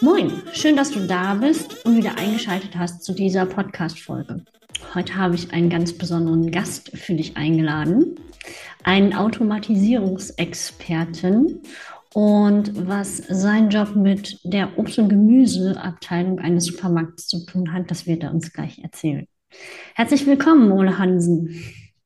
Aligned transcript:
Moin, 0.00 0.30
schön, 0.52 0.76
dass 0.76 0.92
du 0.92 1.00
da 1.00 1.34
bist 1.34 1.84
und 1.84 1.96
wieder 1.96 2.16
eingeschaltet 2.18 2.76
hast 2.76 3.02
zu 3.02 3.12
dieser 3.12 3.46
Podcast-Folge. 3.46 4.44
Heute 4.94 5.16
habe 5.16 5.34
ich 5.34 5.52
einen 5.52 5.70
ganz 5.70 5.92
besonderen 5.92 6.52
Gast 6.52 6.96
für 6.96 7.14
dich 7.14 7.36
eingeladen, 7.36 8.14
einen 8.84 9.12
Automatisierungsexperten. 9.12 11.62
Und 12.14 12.88
was 12.88 13.16
sein 13.16 13.70
Job 13.70 13.96
mit 13.96 14.38
der 14.44 14.78
Obst- 14.78 15.00
und 15.00 15.08
Gemüseabteilung 15.08 16.38
eines 16.38 16.66
Supermarkts 16.66 17.26
zu 17.26 17.44
tun 17.44 17.72
hat, 17.72 17.90
das 17.90 18.06
wird 18.06 18.22
er 18.22 18.32
uns 18.32 18.52
gleich 18.52 18.78
erzählen. 18.78 19.26
Herzlich 19.96 20.24
willkommen, 20.26 20.70
Ole 20.70 20.96
Hansen. 20.96 21.60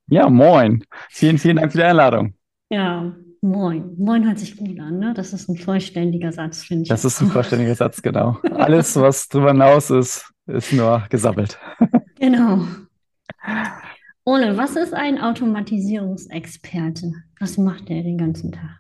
Ja, 0.07 0.31
moin. 0.31 0.83
Vielen, 1.11 1.37
vielen 1.37 1.57
Dank 1.57 1.73
für 1.73 1.79
die 1.79 1.85
Einladung. 1.85 2.33
Ja, 2.71 3.15
moin. 3.43 3.95
Moin 3.99 4.25
hört 4.27 4.39
sich 4.39 4.57
gut 4.57 4.81
an, 4.81 4.99
ne? 4.99 5.13
Das 5.15 5.33
ist 5.33 5.49
ein 5.49 5.57
vollständiger 5.57 6.33
Satz, 6.33 6.63
finde 6.63 6.85
ich. 6.85 6.89
Das 6.89 7.05
ist 7.05 7.21
ein 7.21 7.29
vollständiger 7.29 7.75
Satz, 7.75 8.01
genau. 8.01 8.39
Alles, 8.55 8.97
was 8.97 9.29
drüber 9.29 9.51
hinaus 9.53 9.91
ist, 9.91 10.33
ist 10.47 10.73
nur 10.73 11.05
gesammelt. 11.11 11.59
Genau. 12.23 12.65
Ole, 14.25 14.57
was 14.57 14.77
ist 14.77 14.95
ein 14.95 15.21
Automatisierungsexperte? 15.21 17.13
Was 17.41 17.59
macht 17.59 17.89
der 17.89 18.05
den 18.05 18.17
ganzen 18.17 18.53
Tag? 18.53 18.79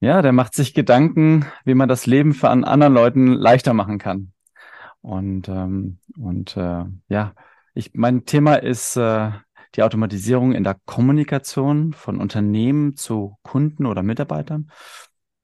Ja, 0.00 0.22
der 0.22 0.32
macht 0.32 0.54
sich 0.54 0.74
Gedanken, 0.74 1.46
wie 1.64 1.74
man 1.74 1.88
das 1.88 2.04
Leben 2.04 2.34
für 2.34 2.50
an 2.50 2.64
anderen 2.64 2.94
Leuten 2.94 3.28
leichter 3.28 3.74
machen 3.74 3.98
kann. 3.98 4.32
Und, 5.02 5.48
ähm, 5.48 5.98
und 6.18 6.56
äh, 6.56 6.84
ja, 7.08 7.34
ich, 7.74 7.94
mein 7.94 8.24
Thema 8.24 8.56
ist 8.56 8.96
äh, 8.96 9.30
die 9.76 9.82
Automatisierung 9.82 10.52
in 10.52 10.64
der 10.64 10.76
Kommunikation 10.86 11.92
von 11.92 12.18
Unternehmen 12.18 12.96
zu 12.96 13.36
Kunden 13.42 13.86
oder 13.86 14.02
Mitarbeitern. 14.02 14.70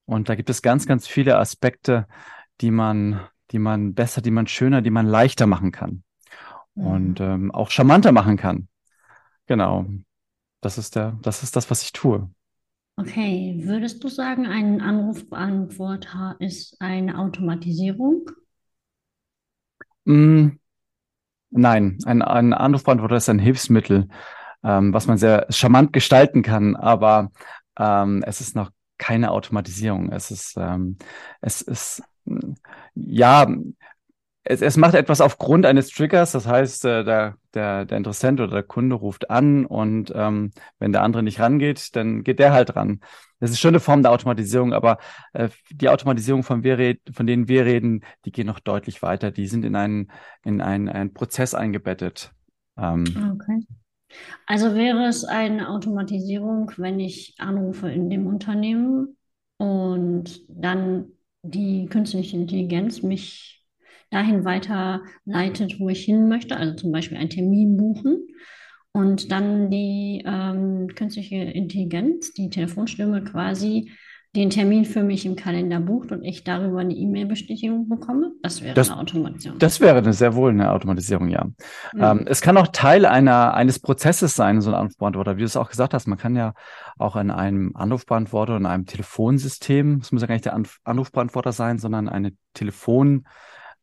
Und 0.06 0.28
da 0.28 0.34
gibt 0.34 0.50
es 0.50 0.62
ganz, 0.62 0.86
ganz 0.86 1.06
viele 1.06 1.38
Aspekte, 1.38 2.06
die 2.60 2.70
man, 2.70 3.20
die 3.50 3.58
man 3.58 3.94
besser, 3.94 4.22
die 4.22 4.30
man 4.30 4.46
schöner, 4.46 4.82
die 4.82 4.90
man 4.90 5.06
leichter 5.06 5.46
machen 5.46 5.70
kann. 5.70 6.02
Mhm. 6.74 6.86
Und 6.86 7.20
ähm, 7.20 7.50
auch 7.50 7.70
charmanter 7.70 8.12
machen 8.12 8.36
kann. 8.36 8.68
Genau. 9.46 9.86
Das 10.60 10.78
ist 10.78 10.96
der, 10.96 11.18
das 11.22 11.42
ist 11.42 11.56
das, 11.56 11.70
was 11.70 11.82
ich 11.82 11.92
tue. 11.92 12.30
Okay, 12.96 13.60
würdest 13.64 14.04
du 14.04 14.08
sagen, 14.08 14.46
ein 14.46 14.80
Anrufbeantworter 14.80 16.36
ist 16.38 16.80
eine 16.80 17.18
Automatisierung? 17.18 18.30
Mm, 20.04 20.50
nein, 21.52 21.98
ein, 22.04 22.22
ein 22.22 22.52
Anrufbeantworter 22.52 23.16
ist 23.16 23.28
ein 23.28 23.38
Hilfsmittel, 23.38 24.08
ähm, 24.64 24.92
was 24.92 25.06
man 25.06 25.18
sehr 25.18 25.46
charmant 25.50 25.92
gestalten 25.92 26.42
kann, 26.42 26.76
aber 26.76 27.30
ähm, 27.78 28.22
es 28.26 28.40
ist 28.40 28.56
noch 28.56 28.70
keine 28.98 29.30
Automatisierung. 29.32 30.10
Es 30.12 30.30
ist, 30.30 30.56
ähm, 30.56 30.96
es 31.40 31.62
ist, 31.62 32.02
ja, 32.94 33.46
es, 34.44 34.62
es 34.62 34.76
macht 34.76 34.94
etwas 34.94 35.20
aufgrund 35.20 35.66
eines 35.66 35.90
Triggers, 35.90 36.32
das 36.32 36.46
heißt, 36.46 36.84
äh, 36.84 37.04
der, 37.04 37.36
der, 37.54 37.84
der 37.84 37.98
Interessent 37.98 38.40
oder 38.40 38.52
der 38.52 38.62
Kunde 38.62 38.96
ruft 38.96 39.30
an 39.30 39.66
und 39.66 40.12
ähm, 40.14 40.52
wenn 40.78 40.92
der 40.92 41.02
andere 41.02 41.22
nicht 41.22 41.40
rangeht, 41.40 41.94
dann 41.96 42.22
geht 42.22 42.38
der 42.38 42.52
halt 42.52 42.76
ran. 42.76 43.00
Das 43.42 43.50
ist 43.50 43.58
schon 43.58 43.70
eine 43.70 43.80
Form 43.80 44.02
der 44.02 44.12
Automatisierung, 44.12 44.72
aber 44.72 44.98
äh, 45.32 45.48
die 45.68 45.88
Automatisierung, 45.88 46.44
von, 46.44 46.62
wir 46.62 46.96
von 47.12 47.26
denen 47.26 47.48
wir 47.48 47.64
reden, 47.64 48.04
die 48.24 48.30
gehen 48.30 48.46
noch 48.46 48.60
deutlich 48.60 49.02
weiter. 49.02 49.32
Die 49.32 49.48
sind 49.48 49.64
in 49.64 49.74
einen, 49.74 50.12
in 50.44 50.60
einen, 50.60 50.88
einen 50.88 51.12
Prozess 51.12 51.52
eingebettet. 51.52 52.30
Ähm, 52.78 53.34
okay. 53.34 53.66
Also 54.46 54.76
wäre 54.76 55.06
es 55.08 55.24
eine 55.24 55.70
Automatisierung, 55.70 56.70
wenn 56.76 57.00
ich 57.00 57.34
anrufe 57.38 57.90
in 57.90 58.10
dem 58.10 58.28
Unternehmen 58.28 59.16
und 59.56 60.42
dann 60.48 61.06
die 61.42 61.86
künstliche 61.86 62.36
Intelligenz 62.36 63.02
mich 63.02 63.66
dahin 64.10 64.44
weiterleitet, 64.44 65.80
wo 65.80 65.88
ich 65.88 66.04
hin 66.04 66.28
möchte, 66.28 66.56
also 66.56 66.76
zum 66.76 66.92
Beispiel 66.92 67.18
einen 67.18 67.30
Termin 67.30 67.76
buchen 67.76 68.28
und 68.92 69.32
dann 69.32 69.70
die 69.70 70.22
ähm, 70.26 70.88
künstliche 70.94 71.36
Intelligenz, 71.36 72.32
die 72.32 72.50
Telefonstimme 72.50 73.24
quasi 73.24 73.90
den 74.34 74.48
Termin 74.48 74.86
für 74.86 75.02
mich 75.02 75.26
im 75.26 75.36
Kalender 75.36 75.78
bucht 75.78 76.10
und 76.10 76.24
ich 76.24 76.42
darüber 76.42 76.80
eine 76.80 76.94
E-Mail-Bestätigung 76.94 77.88
bekomme, 77.90 78.32
das 78.42 78.62
wäre 78.62 78.72
das, 78.72 78.90
eine 78.90 79.00
Automation. 79.00 79.58
Das 79.58 79.80
wäre 79.80 79.98
eine 79.98 80.14
sehr 80.14 80.34
wohl 80.34 80.50
eine 80.50 80.70
Automatisierung, 80.70 81.28
ja. 81.28 81.44
Mhm. 81.92 82.02
Ähm, 82.02 82.24
es 82.26 82.40
kann 82.40 82.56
auch 82.56 82.68
Teil 82.68 83.04
einer, 83.04 83.52
eines 83.52 83.78
Prozesses 83.78 84.34
sein, 84.34 84.62
so 84.62 84.70
ein 84.70 84.74
Anrufbeantworter, 84.74 85.36
wie 85.36 85.40
du 85.40 85.46
es 85.46 85.56
auch 85.56 85.68
gesagt 85.68 85.92
hast. 85.92 86.06
Man 86.06 86.16
kann 86.16 86.34
ja 86.34 86.54
auch 86.96 87.16
in 87.16 87.30
einem 87.30 87.76
Anrufbeantworter, 87.76 88.56
in 88.56 88.64
einem 88.64 88.86
Telefonsystem, 88.86 89.98
es 90.02 90.12
muss 90.12 90.22
ja 90.22 90.28
gar 90.28 90.34
nicht 90.34 90.46
der 90.46 90.58
Anrufbeantworter 90.84 91.52
sein, 91.52 91.78
sondern 91.78 92.08
eine 92.08 92.32
Telefon, 92.54 93.26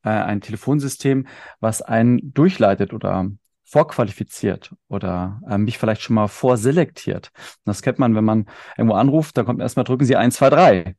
äh, 0.03 0.09
ein 0.09 0.41
Telefonsystem, 0.41 1.27
was 1.59 1.83
einen 1.83 2.33
durchleitet 2.33 2.91
oder 2.91 3.29
vorqualifiziert 3.69 4.73
oder 4.87 5.41
äh, 5.47 5.57
mich 5.57 5.77
vielleicht 5.77 6.01
schon 6.01 6.15
mal 6.15 6.27
vorselektiert. 6.27 7.31
Das 7.65 7.81
kennt 7.83 7.99
man, 7.99 8.15
wenn 8.15 8.25
man 8.25 8.45
irgendwo 8.77 8.95
anruft, 8.95 9.37
da 9.37 9.43
kommt 9.43 9.61
erstmal 9.61 9.83
drücken 9.83 10.05
Sie 10.05 10.15
eins, 10.15 10.37
zwei, 10.37 10.49
drei. 10.49 10.95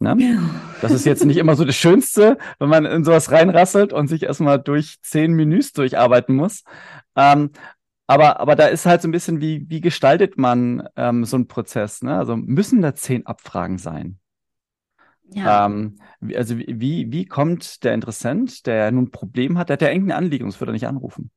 Ne? 0.00 0.16
Ja. 0.18 0.40
Das 0.82 0.92
ist 0.92 1.06
jetzt 1.06 1.24
nicht 1.24 1.36
immer 1.36 1.54
so 1.54 1.64
das 1.64 1.76
Schönste, 1.76 2.38
wenn 2.58 2.68
man 2.68 2.84
in 2.86 3.04
sowas 3.04 3.30
reinrasselt 3.30 3.92
und 3.92 4.08
sich 4.08 4.24
erstmal 4.24 4.58
durch 4.58 4.98
zehn 5.02 5.32
Menüs 5.32 5.72
durcharbeiten 5.72 6.34
muss. 6.34 6.64
Ähm, 7.16 7.50
aber, 8.08 8.40
aber 8.40 8.56
da 8.56 8.66
ist 8.66 8.86
halt 8.86 9.02
so 9.02 9.08
ein 9.08 9.12
bisschen, 9.12 9.40
wie, 9.40 9.68
wie 9.68 9.80
gestaltet 9.80 10.38
man 10.38 10.88
ähm, 10.96 11.24
so 11.24 11.36
einen 11.36 11.46
Prozess? 11.46 12.02
Ne? 12.02 12.16
Also 12.16 12.36
müssen 12.36 12.80
da 12.80 12.94
zehn 12.94 13.26
Abfragen 13.26 13.78
sein? 13.78 14.18
Ja. 15.30 15.66
Ähm, 15.66 15.98
also 16.34 16.58
wie, 16.58 17.12
wie 17.12 17.26
kommt 17.26 17.84
der 17.84 17.94
Interessent, 17.94 18.66
der 18.66 18.90
nun 18.90 19.04
ein 19.04 19.10
Problem 19.10 19.58
hat, 19.58 19.68
der 19.68 19.74
hat 19.74 19.82
ja 19.82 19.90
irgendein 19.90 20.18
Anliegen, 20.18 20.44
sonst 20.44 20.60
würde 20.60 20.70
er 20.70 20.74
nicht 20.74 20.86
anrufen. 20.86 21.30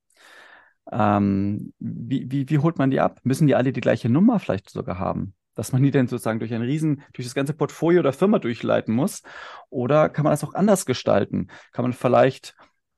Ähm, 0.91 1.73
wie, 1.79 2.31
wie, 2.31 2.49
wie 2.49 2.57
holt 2.59 2.77
man 2.77 2.91
die 2.91 2.99
ab? 2.99 3.19
Müssen 3.23 3.47
die 3.47 3.55
alle 3.55 3.71
die 3.71 3.81
gleiche 3.81 4.09
Nummer 4.09 4.39
vielleicht 4.39 4.69
sogar 4.69 4.99
haben? 4.99 5.33
Dass 5.55 5.73
man 5.73 5.83
die 5.83 5.91
dann 5.91 6.07
sozusagen 6.07 6.39
durch 6.39 6.53
ein 6.53 6.61
Riesen, 6.61 7.03
durch 7.13 7.27
das 7.27 7.35
ganze 7.35 7.53
Portfolio 7.53 8.01
der 8.01 8.13
Firma 8.13 8.39
durchleiten 8.39 8.93
muss? 8.93 9.21
Oder 9.69 10.09
kann 10.09 10.23
man 10.23 10.31
das 10.31 10.43
auch 10.43 10.53
anders 10.53 10.85
gestalten? 10.85 11.47
Kann 11.71 11.83
man 11.83 11.93
vielleicht 11.93 12.55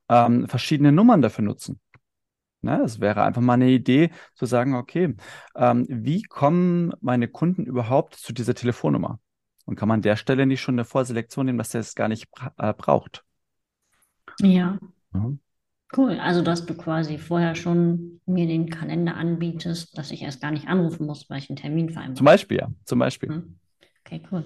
ähm, 0.10 0.48
verschiedene 0.48 0.92
Nummern 0.92 1.22
dafür 1.22 1.44
nutzen? 1.44 1.80
Ne, 2.62 2.80
das 2.82 3.02
wäre 3.02 3.24
einfach 3.24 3.42
mal 3.42 3.56
eine 3.56 3.70
Idee 3.70 4.10
zu 4.36 4.46
sagen, 4.46 4.76
okay, 4.76 5.16
ähm, 5.54 5.86
wie 5.90 6.22
kommen 6.22 6.94
meine 7.02 7.28
Kunden 7.28 7.66
überhaupt 7.66 8.16
zu 8.16 8.32
dieser 8.32 8.56
Telefonnummer? 8.56 9.20
Und 9.66 9.76
kann 9.76 9.90
man 9.90 9.98
an 9.98 10.02
der 10.02 10.16
Stelle 10.16 10.46
nicht 10.46 10.62
schon 10.62 10.76
eine 10.76 10.86
Vorselektion 10.86 11.46
nehmen, 11.46 11.58
dass 11.58 11.70
der 11.70 11.82
es 11.82 11.94
gar 11.94 12.08
nicht 12.08 12.32
bra 12.32 12.54
äh, 12.58 12.74
braucht? 12.74 13.26
Ja. 14.40 14.80
Mhm. 15.12 15.40
Cool. 15.96 16.20
Also, 16.20 16.42
dass 16.42 16.66
du 16.66 16.74
quasi 16.74 17.18
vorher 17.18 17.56
schon 17.56 18.20
mir 18.26 18.48
den 18.48 18.70
Kalender 18.70 19.16
anbietest, 19.16 19.98
dass 19.98 20.12
ich 20.12 20.24
erst 20.24 20.42
gar 20.42 20.52
nicht 20.52 20.68
anrufen 20.68 21.06
muss, 21.06 21.30
weil 21.30 21.40
ich 21.40 21.50
einen 21.50 21.58
Termin 21.58 21.90
vereinbare. 21.90 22.16
Zum 22.16 22.26
Beispiel, 22.26 22.58
ja. 22.58 22.70
Zum 22.86 23.00
Beispiel. 23.00 23.30
Mhm. 23.30 23.59
Okay, 24.06 24.22
cool. 24.31 24.44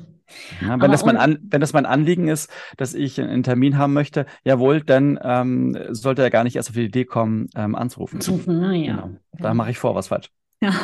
Ja, 0.62 0.80
wenn, 0.80 0.91
das 0.91 1.06
mein 1.06 1.18
An 1.18 1.40
wenn 1.41 1.62
das 1.62 1.74
mein 1.74 1.85
Anliegen 1.85 2.28
ist, 2.28 2.52
dass 2.75 2.94
ich 2.94 3.19
einen 3.19 3.44
Termin 3.44 3.78
haben 3.78 3.94
möchte, 3.94 4.25
jawohl, 4.44 4.81
dann 4.81 5.18
ähm, 5.22 5.78
sollte 5.90 6.22
er 6.22 6.30
gar 6.30 6.44
nicht 6.44 6.56
erst 6.58 6.69
auf 6.69 6.75
die 6.75 6.84
Idee 6.84 7.06
kommen, 7.06 7.47
ähm, 7.56 7.75
anzurufen. 7.75 8.18
Anzurufen, 8.18 8.59
ne? 8.59 8.75
ja. 8.85 8.96
Genau. 8.96 9.18
Da 9.31 9.53
mache 9.53 9.72
ich 9.72 9.78
vor 9.79 9.96
was 9.96 10.09
falsch. 10.09 10.29
Ja. 10.62 10.74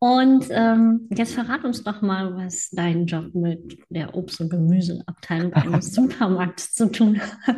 Und 0.00 0.46
ähm, 0.50 1.08
jetzt 1.10 1.34
verrat 1.34 1.64
uns 1.64 1.82
doch 1.82 2.02
mal, 2.02 2.36
was 2.36 2.70
dein 2.70 3.06
Job 3.06 3.34
mit 3.34 3.78
der 3.88 4.14
Obst- 4.14 4.40
und 4.40 4.48
Gemüseabteilung 4.48 5.52
eines 5.54 5.92
Supermarkts 5.92 6.72
zu 6.74 6.90
tun 6.90 7.20
hat. 7.20 7.56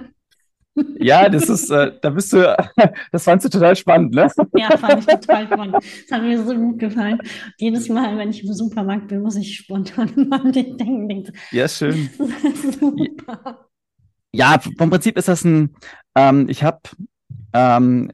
Ja, 0.99 1.29
das 1.29 1.49
ist, 1.49 1.71
äh, 1.71 1.93
da 2.01 2.11
bist 2.11 2.33
du, 2.33 2.57
das 3.13 3.25
fandst 3.25 3.47
du 3.47 3.51
total 3.51 3.75
spannend, 3.77 4.15
ne? 4.15 4.31
Ja, 4.55 4.77
fand 4.77 5.01
ich 5.01 5.07
total 5.07 5.47
spannend. 5.47 5.75
Das 5.75 6.11
hat 6.11 6.23
mir 6.23 6.43
so 6.45 6.55
gut 6.55 6.79
gefallen. 6.79 7.19
Jedes 7.59 7.89
Mal, 7.89 8.17
wenn 8.17 8.31
ich 8.31 8.45
im 8.45 8.53
Supermarkt 8.53 9.09
bin, 9.09 9.23
muss 9.23 9.37
ich 9.37 9.57
spontan 9.57 10.29
an 10.33 10.53
dich 10.53 10.77
denken. 10.77 11.09
Denke, 11.09 11.33
ja, 11.51 11.69
schön. 11.69 12.11
Super. 12.81 13.69
Ja, 14.33 14.61
vom 14.79 14.91
Prinzip 14.91 15.19
ist 15.19 15.29
das 15.29 15.45
ein, 15.45 15.75
ähm, 16.15 16.49
ich 16.49 16.63
habe 16.63 16.81
ähm, 17.53 18.13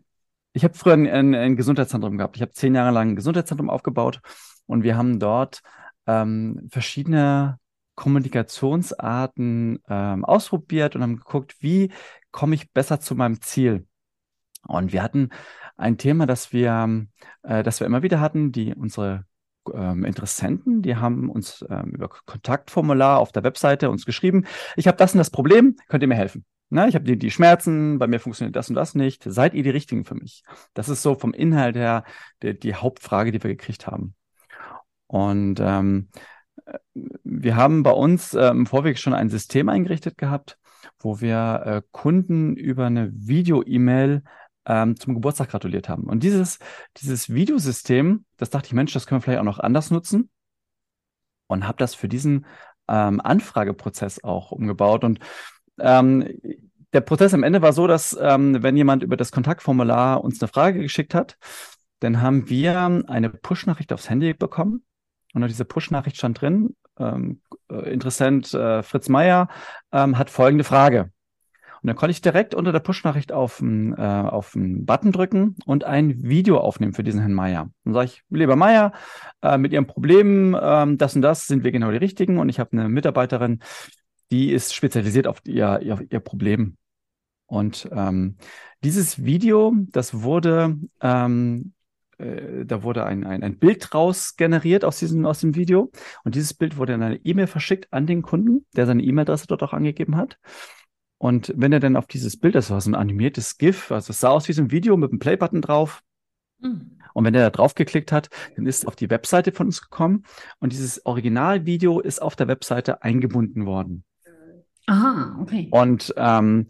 ich 0.54 0.64
habe 0.64 0.72
früher 0.72 0.94
ein, 0.94 1.06
ein, 1.06 1.34
ein, 1.34 1.56
Gesundheitszentrum 1.56 2.16
gehabt. 2.16 2.36
Ich 2.36 2.42
habe 2.42 2.52
zehn 2.52 2.74
Jahre 2.74 2.90
lang 2.90 3.10
ein 3.10 3.16
Gesundheitszentrum 3.16 3.68
aufgebaut 3.68 4.20
und 4.64 4.82
wir 4.82 4.96
haben 4.96 5.18
dort 5.18 5.60
ähm, 6.06 6.66
verschiedene 6.70 7.58
Kommunikationsarten 7.94 9.80
ähm, 9.88 10.24
ausprobiert 10.24 10.96
und 10.96 11.02
haben 11.02 11.16
geguckt, 11.16 11.56
wie 11.60 11.90
komme 12.36 12.54
ich 12.54 12.70
besser 12.70 13.00
zu 13.00 13.14
meinem 13.14 13.40
Ziel. 13.40 13.86
Und 14.68 14.92
wir 14.92 15.02
hatten 15.02 15.30
ein 15.76 15.96
Thema, 15.96 16.26
das 16.26 16.52
wir, 16.52 17.06
äh, 17.42 17.62
das 17.62 17.80
wir 17.80 17.86
immer 17.86 18.02
wieder 18.02 18.20
hatten, 18.20 18.52
die 18.52 18.74
unsere 18.74 19.24
ähm, 19.72 20.04
Interessenten, 20.04 20.82
die 20.82 20.96
haben 20.96 21.30
uns 21.30 21.64
ähm, 21.70 21.92
über 21.92 22.08
Kontaktformular 22.08 23.20
auf 23.20 23.32
der 23.32 23.42
Webseite 23.42 23.88
uns 23.88 24.04
geschrieben, 24.04 24.44
ich 24.76 24.86
habe 24.86 24.98
das 24.98 25.14
und 25.14 25.18
das 25.18 25.30
Problem, 25.30 25.76
könnt 25.88 26.02
ihr 26.02 26.08
mir 26.08 26.14
helfen? 26.14 26.44
Na, 26.68 26.86
ich 26.86 26.94
habe 26.94 27.06
die, 27.06 27.18
die 27.18 27.30
Schmerzen, 27.30 27.98
bei 27.98 28.06
mir 28.06 28.20
funktioniert 28.20 28.54
das 28.54 28.68
und 28.68 28.74
das 28.74 28.94
nicht. 28.94 29.22
Seid 29.24 29.54
ihr 29.54 29.62
die 29.62 29.70
Richtigen 29.70 30.04
für 30.04 30.16
mich? 30.16 30.42
Das 30.74 30.90
ist 30.90 31.02
so 31.02 31.14
vom 31.14 31.32
Inhalt 31.32 31.76
her 31.76 32.04
die, 32.42 32.58
die 32.58 32.74
Hauptfrage, 32.74 33.32
die 33.32 33.42
wir 33.42 33.50
gekriegt 33.50 33.86
haben. 33.86 34.14
Und 35.06 35.58
ähm, 35.60 36.08
wir 37.24 37.56
haben 37.56 37.82
bei 37.82 37.92
uns 37.92 38.34
äh, 38.34 38.48
im 38.48 38.66
Vorweg 38.66 38.98
schon 38.98 39.14
ein 39.14 39.30
System 39.30 39.70
eingerichtet 39.70 40.18
gehabt, 40.18 40.58
wo 40.98 41.20
wir 41.20 41.62
äh, 41.64 41.82
Kunden 41.92 42.56
über 42.56 42.86
eine 42.86 43.10
Video-E-Mail 43.12 44.22
ähm, 44.66 44.96
zum 44.98 45.14
Geburtstag 45.14 45.50
gratuliert 45.50 45.88
haben. 45.88 46.04
Und 46.04 46.22
dieses, 46.22 46.58
dieses 46.96 47.32
Videosystem, 47.32 48.24
das 48.36 48.50
dachte 48.50 48.66
ich, 48.66 48.72
Mensch, 48.72 48.92
das 48.92 49.06
können 49.06 49.20
wir 49.20 49.22
vielleicht 49.22 49.40
auch 49.40 49.44
noch 49.44 49.58
anders 49.58 49.90
nutzen. 49.90 50.30
Und 51.46 51.66
habe 51.66 51.78
das 51.78 51.94
für 51.94 52.08
diesen 52.08 52.46
ähm, 52.88 53.20
Anfrageprozess 53.20 54.24
auch 54.24 54.50
umgebaut. 54.50 55.04
Und 55.04 55.20
ähm, 55.78 56.28
der 56.92 57.00
Prozess 57.00 57.34
am 57.34 57.42
Ende 57.42 57.62
war 57.62 57.72
so, 57.72 57.86
dass 57.86 58.16
ähm, 58.20 58.62
wenn 58.62 58.76
jemand 58.76 59.02
über 59.02 59.16
das 59.16 59.32
Kontaktformular 59.32 60.22
uns 60.24 60.40
eine 60.40 60.48
Frage 60.48 60.80
geschickt 60.80 61.14
hat, 61.14 61.36
dann 62.00 62.20
haben 62.20 62.48
wir 62.48 63.04
eine 63.06 63.30
Push-Nachricht 63.30 63.92
aufs 63.92 64.10
Handy 64.10 64.34
bekommen. 64.34 64.84
Und 65.34 65.42
auf 65.42 65.48
dieser 65.48 65.64
Push-Nachricht 65.64 66.16
stand 66.16 66.40
drin, 66.40 66.74
ähm, 66.98 67.40
äh, 67.70 67.92
Interessent 67.92 68.52
äh, 68.54 68.82
Fritz 68.82 69.08
Meier 69.08 69.48
ähm, 69.92 70.18
hat 70.18 70.30
folgende 70.30 70.64
Frage. 70.64 71.10
Und 71.82 71.88
dann 71.88 71.96
konnte 71.96 72.10
ich 72.10 72.20
direkt 72.20 72.54
unter 72.54 72.72
der 72.72 72.80
Push-Nachricht 72.80 73.30
auf, 73.30 73.62
äh, 73.62 73.94
auf 74.02 74.56
einen 74.56 74.86
Button 74.86 75.12
drücken 75.12 75.56
und 75.66 75.84
ein 75.84 76.22
Video 76.24 76.58
aufnehmen 76.58 76.94
für 76.94 77.04
diesen 77.04 77.20
Herrn 77.20 77.32
Meier. 77.32 77.70
Dann 77.84 77.94
sage 77.94 78.06
ich, 78.06 78.22
lieber 78.28 78.56
Meier, 78.56 78.92
äh, 79.42 79.56
mit 79.56 79.72
Ihrem 79.72 79.86
Problem, 79.86 80.54
äh, 80.54 80.96
das 80.96 81.14
und 81.14 81.22
das 81.22 81.46
sind 81.46 81.62
wir 81.62 81.70
genau 81.70 81.90
die 81.92 81.98
Richtigen. 81.98 82.38
Und 82.38 82.48
ich 82.48 82.58
habe 82.58 82.72
eine 82.72 82.88
Mitarbeiterin, 82.88 83.60
die 84.32 84.52
ist 84.52 84.74
spezialisiert 84.74 85.26
auf 85.26 85.38
ihr, 85.44 85.80
ihr, 85.80 86.04
ihr 86.10 86.20
Problem. 86.20 86.76
Und 87.46 87.88
ähm, 87.92 88.36
dieses 88.82 89.24
Video, 89.24 89.72
das 89.92 90.22
wurde, 90.22 90.76
ähm, 91.00 91.72
äh, 92.18 92.64
da 92.64 92.82
wurde 92.82 93.04
ein, 93.04 93.24
ein, 93.24 93.42
ein 93.42 93.58
Bild 93.58 93.88
draus 93.90 94.36
generiert 94.36 94.84
aus 94.84 94.98
diesem, 94.98 95.26
aus 95.26 95.40
dem 95.40 95.54
Video. 95.54 95.90
Und 96.24 96.34
dieses 96.34 96.54
Bild 96.54 96.76
wurde 96.76 96.94
in 96.94 97.02
eine 97.02 97.16
E-Mail 97.16 97.46
verschickt 97.46 97.92
an 97.92 98.06
den 98.06 98.22
Kunden, 98.22 98.66
der 98.74 98.86
seine 98.86 99.02
E-Mail-Adresse 99.02 99.46
dort 99.46 99.62
auch 99.62 99.72
angegeben 99.72 100.16
hat. 100.16 100.38
Und 101.18 101.52
wenn 101.56 101.72
er 101.72 101.80
dann 101.80 101.96
auf 101.96 102.06
dieses 102.06 102.38
Bild, 102.38 102.54
das 102.54 102.70
war 102.70 102.80
so 102.80 102.90
ein 102.90 102.94
animiertes 102.94 103.56
GIF, 103.58 103.90
also 103.90 104.10
es 104.10 104.20
sah 104.20 104.30
aus 104.30 104.48
wie 104.48 104.52
so 104.52 104.62
ein 104.62 104.70
Video 104.70 104.96
mit 104.96 105.10
einem 105.10 105.18
Play-Button 105.18 105.62
drauf. 105.62 106.02
Mhm. 106.58 106.98
Und 107.14 107.24
wenn 107.24 107.34
er 107.34 107.44
da 107.44 107.50
drauf 107.50 107.74
geklickt 107.74 108.12
hat, 108.12 108.28
dann 108.56 108.66
ist 108.66 108.84
er 108.84 108.88
auf 108.88 108.96
die 108.96 109.08
Webseite 109.08 109.52
von 109.52 109.66
uns 109.66 109.80
gekommen 109.80 110.24
und 110.58 110.72
dieses 110.72 111.04
Originalvideo 111.06 112.00
ist 112.00 112.20
auf 112.20 112.36
der 112.36 112.48
Webseite 112.48 113.02
eingebunden 113.02 113.64
worden. 113.64 114.04
Aha, 114.86 115.38
okay. 115.40 115.68
Und, 115.70 116.14
ähm, 116.16 116.66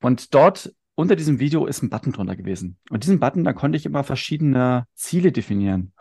und 0.00 0.34
dort 0.34 0.72
unter 0.98 1.14
diesem 1.14 1.38
Video 1.38 1.66
ist 1.66 1.80
ein 1.80 1.90
Button 1.90 2.10
drunter 2.10 2.34
gewesen. 2.34 2.76
Und 2.90 3.04
diesen 3.04 3.20
Button, 3.20 3.44
da 3.44 3.52
konnte 3.52 3.76
ich 3.76 3.86
immer 3.86 4.02
verschiedene 4.02 4.84
Ziele 4.94 5.30
definieren. 5.30 5.92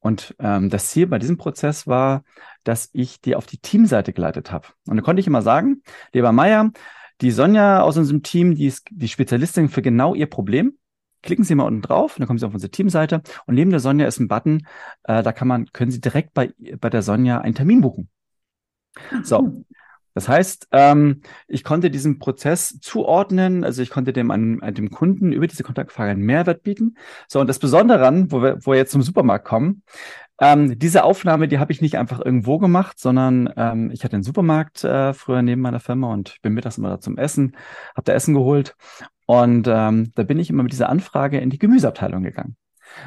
Und 0.00 0.34
ähm, 0.40 0.70
das 0.70 0.88
Ziel 0.88 1.06
bei 1.06 1.20
diesem 1.20 1.36
Prozess 1.36 1.86
war, 1.86 2.24
dass 2.64 2.90
ich 2.92 3.20
die 3.20 3.36
auf 3.36 3.46
die 3.46 3.58
Teamseite 3.58 4.12
geleitet 4.12 4.50
habe. 4.50 4.66
Und 4.88 4.96
da 4.96 5.02
konnte 5.04 5.20
ich 5.20 5.28
immer 5.28 5.40
sagen, 5.40 5.84
lieber 6.12 6.32
Meier, 6.32 6.72
die 7.20 7.30
Sonja 7.30 7.82
aus 7.82 7.96
unserem 7.96 8.24
Team, 8.24 8.56
die 8.56 8.66
ist 8.66 8.88
die 8.90 9.06
Spezialistin 9.06 9.68
für 9.68 9.82
genau 9.82 10.16
ihr 10.16 10.26
Problem. 10.26 10.76
Klicken 11.22 11.44
Sie 11.44 11.54
mal 11.54 11.64
unten 11.64 11.82
drauf, 11.82 12.16
dann 12.18 12.26
kommen 12.26 12.40
Sie 12.40 12.46
auf 12.46 12.54
unsere 12.54 12.72
Teamseite 12.72 13.22
und 13.46 13.54
neben 13.54 13.70
der 13.70 13.78
Sonja 13.78 14.08
ist 14.08 14.18
ein 14.18 14.26
Button, 14.26 14.66
äh, 15.04 15.22
da 15.22 15.30
kann 15.30 15.46
man, 15.46 15.66
können 15.66 15.92
Sie 15.92 16.00
direkt 16.00 16.34
bei, 16.34 16.52
bei 16.80 16.90
der 16.90 17.02
Sonja 17.02 17.40
einen 17.40 17.54
Termin 17.54 17.82
buchen. 17.82 18.08
So. 19.22 19.64
Das 20.18 20.28
heißt, 20.28 20.66
ähm, 20.72 21.22
ich 21.46 21.62
konnte 21.62 21.92
diesen 21.92 22.18
Prozess 22.18 22.80
zuordnen, 22.80 23.62
also 23.62 23.82
ich 23.82 23.90
konnte 23.90 24.12
dem 24.12 24.32
an, 24.32 24.58
dem 24.74 24.90
Kunden 24.90 25.30
über 25.30 25.46
diese 25.46 25.62
Kontaktfrage 25.62 26.10
einen 26.10 26.22
Mehrwert 26.22 26.64
bieten. 26.64 26.96
So, 27.28 27.38
und 27.38 27.46
das 27.46 27.60
Besondere 27.60 28.04
an, 28.04 28.32
wo 28.32 28.42
wir, 28.42 28.58
wo 28.66 28.72
wir 28.72 28.78
jetzt 28.78 28.90
zum 28.90 29.02
Supermarkt 29.02 29.44
kommen, 29.44 29.84
ähm, 30.40 30.76
diese 30.76 31.04
Aufnahme, 31.04 31.46
die 31.46 31.60
habe 31.60 31.70
ich 31.70 31.80
nicht 31.80 31.98
einfach 31.98 32.18
irgendwo 32.18 32.58
gemacht, 32.58 32.98
sondern 32.98 33.48
ähm, 33.56 33.92
ich 33.92 34.02
hatte 34.02 34.16
einen 34.16 34.24
Supermarkt 34.24 34.82
äh, 34.82 35.14
früher 35.14 35.42
neben 35.42 35.62
meiner 35.62 35.78
Firma 35.78 36.12
und 36.12 36.42
bin 36.42 36.52
mittags 36.52 36.78
immer 36.78 36.88
da 36.88 36.98
zum 36.98 37.16
Essen, 37.16 37.54
habe 37.94 38.02
da 38.02 38.12
Essen 38.12 38.34
geholt 38.34 38.74
und 39.26 39.68
ähm, 39.68 40.10
da 40.16 40.24
bin 40.24 40.40
ich 40.40 40.50
immer 40.50 40.64
mit 40.64 40.72
dieser 40.72 40.88
Anfrage 40.88 41.38
in 41.38 41.50
die 41.50 41.60
Gemüseabteilung 41.60 42.24
gegangen. 42.24 42.56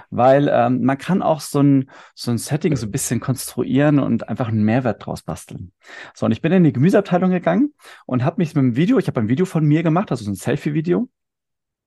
Weil 0.10 0.50
ähm, 0.52 0.84
man 0.84 0.98
kann 0.98 1.22
auch 1.22 1.42
so 1.42 1.62
ein, 1.62 1.90
so 2.16 2.32
ein 2.32 2.38
Setting 2.38 2.76
so 2.76 2.86
ein 2.86 2.92
bisschen 2.92 3.20
konstruieren 3.20 4.00
und 4.00 4.30
einfach 4.30 4.48
einen 4.48 4.64
Mehrwert 4.64 5.06
draus 5.06 5.24
basteln. 5.24 5.72
So, 6.14 6.26
und 6.26 6.32
ich 6.32 6.42
bin 6.42 6.52
in 6.52 6.64
die 6.64 6.74
Gemüseabteilung 6.74 7.32
gegangen 7.32 7.74
und 8.06 8.24
habe 8.24 8.38
mich 8.38 8.56
mit 8.56 8.64
dem 8.64 8.76
Video, 8.76 8.98
ich 8.98 9.08
habe 9.08 9.20
ein 9.20 9.30
Video 9.30 9.46
von 9.46 9.66
mir 9.66 9.84
gemacht, 9.84 10.12
also 10.12 10.24
so 10.24 10.32
ein 10.32 10.36
Selfie-Video, 10.36 11.10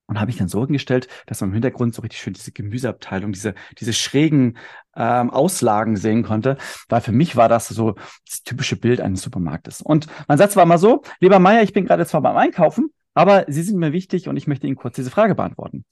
und 0.07 0.19
habe 0.19 0.29
ich 0.29 0.37
dann 0.37 0.47
so 0.47 0.63
hingestellt, 0.63 1.07
dass 1.25 1.41
man 1.41 1.49
im 1.49 1.53
Hintergrund 1.55 1.95
so 1.95 2.01
richtig 2.01 2.21
schön 2.21 2.33
diese 2.33 2.51
Gemüseabteilung, 2.51 3.31
diese, 3.31 3.55
diese 3.79 3.93
schrägen 3.93 4.57
ähm, 4.95 5.31
Auslagen 5.31 5.97
sehen 5.97 6.23
konnte. 6.23 6.57
Weil 6.89 7.01
für 7.01 7.11
mich 7.11 7.35
war 7.35 7.49
das 7.49 7.67
so 7.67 7.95
das 8.27 8.43
typische 8.43 8.75
Bild 8.75 9.01
eines 9.01 9.21
Supermarktes. 9.23 9.81
Und 9.81 10.07
mein 10.27 10.37
Satz 10.37 10.55
war 10.55 10.65
mal 10.65 10.77
so, 10.77 11.01
lieber 11.19 11.39
Meier, 11.39 11.63
ich 11.63 11.73
bin 11.73 11.85
gerade 11.85 12.05
zwar 12.05 12.21
beim 12.21 12.37
Einkaufen, 12.37 12.93
aber 13.13 13.45
Sie 13.47 13.63
sind 13.63 13.79
mir 13.79 13.93
wichtig 13.93 14.27
und 14.27 14.37
ich 14.37 14.47
möchte 14.47 14.67
Ihnen 14.67 14.75
kurz 14.75 14.95
diese 14.95 15.09
Frage 15.09 15.33
beantworten. 15.33 15.85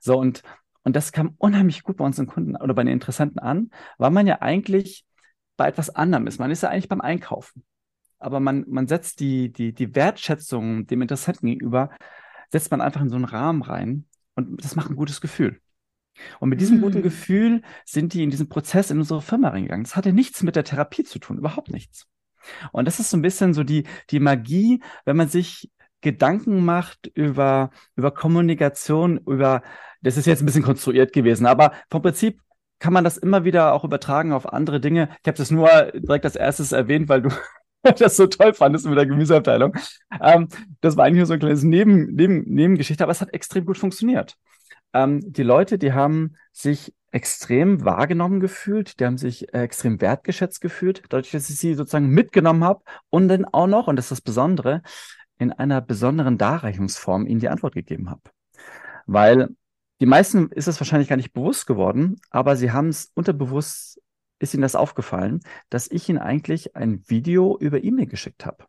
So, 0.00 0.18
und, 0.18 0.42
und 0.84 0.96
das 0.96 1.12
kam 1.12 1.34
unheimlich 1.38 1.82
gut 1.82 1.96
bei 1.96 2.04
unseren 2.04 2.26
Kunden 2.26 2.56
oder 2.56 2.74
bei 2.74 2.84
den 2.84 2.92
Interessenten 2.92 3.38
an, 3.38 3.70
weil 3.98 4.10
man 4.10 4.26
ja 4.26 4.40
eigentlich 4.40 5.04
bei 5.56 5.68
etwas 5.68 5.90
anderem 5.90 6.26
ist. 6.26 6.40
Man 6.40 6.50
ist 6.50 6.62
ja 6.62 6.70
eigentlich 6.70 6.88
beim 6.88 7.00
Einkaufen. 7.00 7.64
Aber 8.18 8.40
man, 8.40 8.64
man 8.68 8.86
setzt 8.86 9.20
die, 9.20 9.52
die, 9.52 9.72
die 9.72 9.94
Wertschätzung 9.94 10.86
dem 10.86 11.02
Interessenten 11.02 11.48
gegenüber 11.48 11.90
setzt 12.50 12.70
man 12.70 12.80
einfach 12.80 13.00
in 13.00 13.08
so 13.08 13.16
einen 13.16 13.24
Rahmen 13.24 13.62
rein 13.62 14.04
und 14.34 14.62
das 14.62 14.76
macht 14.76 14.90
ein 14.90 14.96
gutes 14.96 15.20
Gefühl. 15.20 15.60
Und 16.38 16.50
mit 16.50 16.60
diesem 16.60 16.78
mhm. 16.78 16.82
guten 16.82 17.02
Gefühl 17.02 17.62
sind 17.84 18.12
die 18.12 18.22
in 18.22 18.30
diesen 18.30 18.48
Prozess 18.48 18.90
in 18.90 18.98
unsere 18.98 19.22
Firma 19.22 19.48
reingegangen. 19.48 19.84
Das 19.84 19.96
hatte 19.96 20.12
nichts 20.12 20.42
mit 20.42 20.56
der 20.56 20.64
Therapie 20.64 21.04
zu 21.04 21.18
tun, 21.18 21.38
überhaupt 21.38 21.70
nichts. 21.70 22.06
Und 22.72 22.86
das 22.86 23.00
ist 23.00 23.10
so 23.10 23.16
ein 23.16 23.22
bisschen 23.22 23.54
so 23.54 23.64
die, 23.64 23.84
die 24.10 24.20
Magie, 24.20 24.82
wenn 25.04 25.16
man 25.16 25.28
sich 25.28 25.70
Gedanken 26.02 26.64
macht 26.64 27.06
über, 27.14 27.70
über 27.96 28.10
Kommunikation, 28.12 29.18
über, 29.26 29.62
das 30.02 30.16
ist 30.16 30.26
jetzt 30.26 30.42
ein 30.42 30.46
bisschen 30.46 30.62
konstruiert 30.62 31.12
gewesen, 31.12 31.46
aber 31.46 31.72
vom 31.90 32.02
Prinzip 32.02 32.40
kann 32.78 32.92
man 32.92 33.04
das 33.04 33.16
immer 33.16 33.44
wieder 33.44 33.72
auch 33.72 33.84
übertragen 33.84 34.32
auf 34.32 34.52
andere 34.52 34.80
Dinge. 34.80 35.08
Ich 35.22 35.28
habe 35.28 35.38
das 35.38 35.50
nur 35.50 35.68
direkt 35.94 36.24
als 36.24 36.36
erstes 36.36 36.72
erwähnt, 36.72 37.08
weil 37.08 37.22
du 37.22 37.30
das 37.98 38.16
so 38.16 38.26
toll 38.26 38.52
fandest 38.54 38.86
mit 38.86 38.98
der 38.98 39.06
Gemüseabteilung. 39.06 39.74
Ähm, 40.20 40.48
das 40.80 40.96
war 40.96 41.04
eigentlich 41.04 41.18
nur 41.18 41.26
so 41.26 41.34
ein 41.34 41.40
kleines 41.40 41.62
Neben, 41.62 42.14
Neben, 42.14 42.42
Nebengeschichte, 42.42 43.04
aber 43.04 43.12
es 43.12 43.20
hat 43.20 43.32
extrem 43.32 43.64
gut 43.64 43.78
funktioniert. 43.78 44.36
Ähm, 44.92 45.20
die 45.32 45.44
Leute, 45.44 45.78
die 45.78 45.92
haben 45.92 46.34
sich 46.52 46.92
extrem 47.12 47.84
wahrgenommen 47.84 48.40
gefühlt, 48.40 48.98
die 48.98 49.04
haben 49.04 49.18
sich 49.18 49.52
äh, 49.54 49.62
extrem 49.62 50.00
wertgeschätzt 50.00 50.60
gefühlt, 50.60 51.02
dadurch, 51.10 51.30
dass 51.30 51.50
ich 51.50 51.58
sie 51.58 51.74
sozusagen 51.74 52.08
mitgenommen 52.08 52.64
habe 52.64 52.82
und 53.10 53.28
dann 53.28 53.44
auch 53.44 53.66
noch, 53.66 53.86
und 53.86 53.96
das 53.96 54.06
ist 54.06 54.12
das 54.12 54.20
Besondere, 54.22 54.82
in 55.42 55.52
einer 55.52 55.80
besonderen 55.80 56.38
Darreichungsform 56.38 57.26
ihnen 57.26 57.40
die 57.40 57.48
Antwort 57.48 57.74
gegeben 57.74 58.10
habe. 58.10 58.22
Weil 59.06 59.50
die 60.00 60.06
meisten 60.06 60.48
ist 60.50 60.68
es 60.68 60.80
wahrscheinlich 60.80 61.08
gar 61.08 61.16
nicht 61.16 61.32
bewusst 61.32 61.66
geworden, 61.66 62.16
aber 62.30 62.56
sie 62.56 62.72
haben 62.72 62.88
es 62.88 63.10
unterbewusst 63.14 64.00
ist 64.42 64.54
Ihnen 64.54 64.62
das 64.62 64.74
aufgefallen, 64.74 65.40
dass 65.70 65.90
ich 65.90 66.08
Ihnen 66.08 66.18
eigentlich 66.18 66.76
ein 66.76 67.08
Video 67.08 67.56
über 67.58 67.82
E-Mail 67.82 68.06
geschickt 68.06 68.44
habe. 68.44 68.66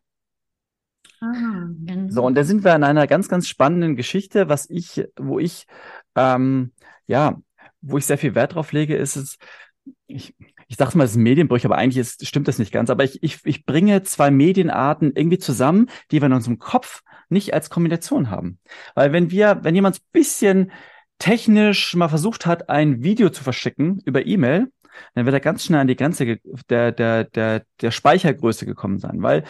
Ah, 1.20 1.68
genau. 1.84 2.10
So, 2.10 2.24
und 2.24 2.34
da 2.36 2.44
sind 2.44 2.64
wir 2.64 2.74
an 2.74 2.84
einer 2.84 3.06
ganz, 3.06 3.28
ganz 3.28 3.48
spannenden 3.48 3.96
Geschichte, 3.96 4.48
was 4.48 4.68
ich, 4.70 5.06
wo 5.16 5.38
ich, 5.38 5.66
ähm, 6.14 6.72
ja, 7.06 7.40
wo 7.80 7.98
ich 7.98 8.06
sehr 8.06 8.18
viel 8.18 8.34
Wert 8.34 8.54
drauf 8.54 8.72
lege, 8.72 8.96
ist 8.96 9.16
es, 9.16 9.38
ich, 10.06 10.34
ich 10.68 10.76
sage 10.76 10.96
mal, 10.96 11.04
es 11.04 11.12
ist 11.12 11.16
ein 11.16 11.22
Medienbruch, 11.22 11.64
aber 11.64 11.76
eigentlich 11.76 11.98
ist, 11.98 12.26
stimmt 12.26 12.48
das 12.48 12.58
nicht 12.58 12.72
ganz. 12.72 12.90
Aber 12.90 13.04
ich, 13.04 13.22
ich, 13.22 13.40
ich 13.44 13.66
bringe 13.66 14.02
zwei 14.02 14.30
Medienarten 14.30 15.12
irgendwie 15.14 15.38
zusammen, 15.38 15.88
die 16.10 16.20
wir 16.20 16.26
in 16.26 16.32
unserem 16.32 16.58
Kopf 16.58 17.02
nicht 17.28 17.54
als 17.54 17.70
Kombination 17.70 18.30
haben. 18.30 18.58
Weil 18.94 19.12
wenn 19.12 19.30
wir, 19.30 19.60
wenn 19.62 19.74
jemand 19.74 19.96
ein 19.96 20.08
bisschen 20.12 20.72
technisch 21.18 21.94
mal 21.94 22.08
versucht 22.08 22.46
hat, 22.46 22.68
ein 22.68 23.02
Video 23.02 23.30
zu 23.30 23.44
verschicken 23.44 24.00
über 24.04 24.26
E-Mail, 24.26 24.68
dann 25.14 25.26
wird 25.26 25.34
er 25.34 25.40
ganz 25.40 25.64
schnell 25.64 25.80
an 25.80 25.88
die 25.88 25.96
Grenze 25.96 26.38
der, 26.68 26.92
der, 26.92 27.24
der, 27.24 27.64
der 27.80 27.90
Speichergröße 27.90 28.66
gekommen 28.66 28.98
sein, 28.98 29.22
weil 29.22 29.44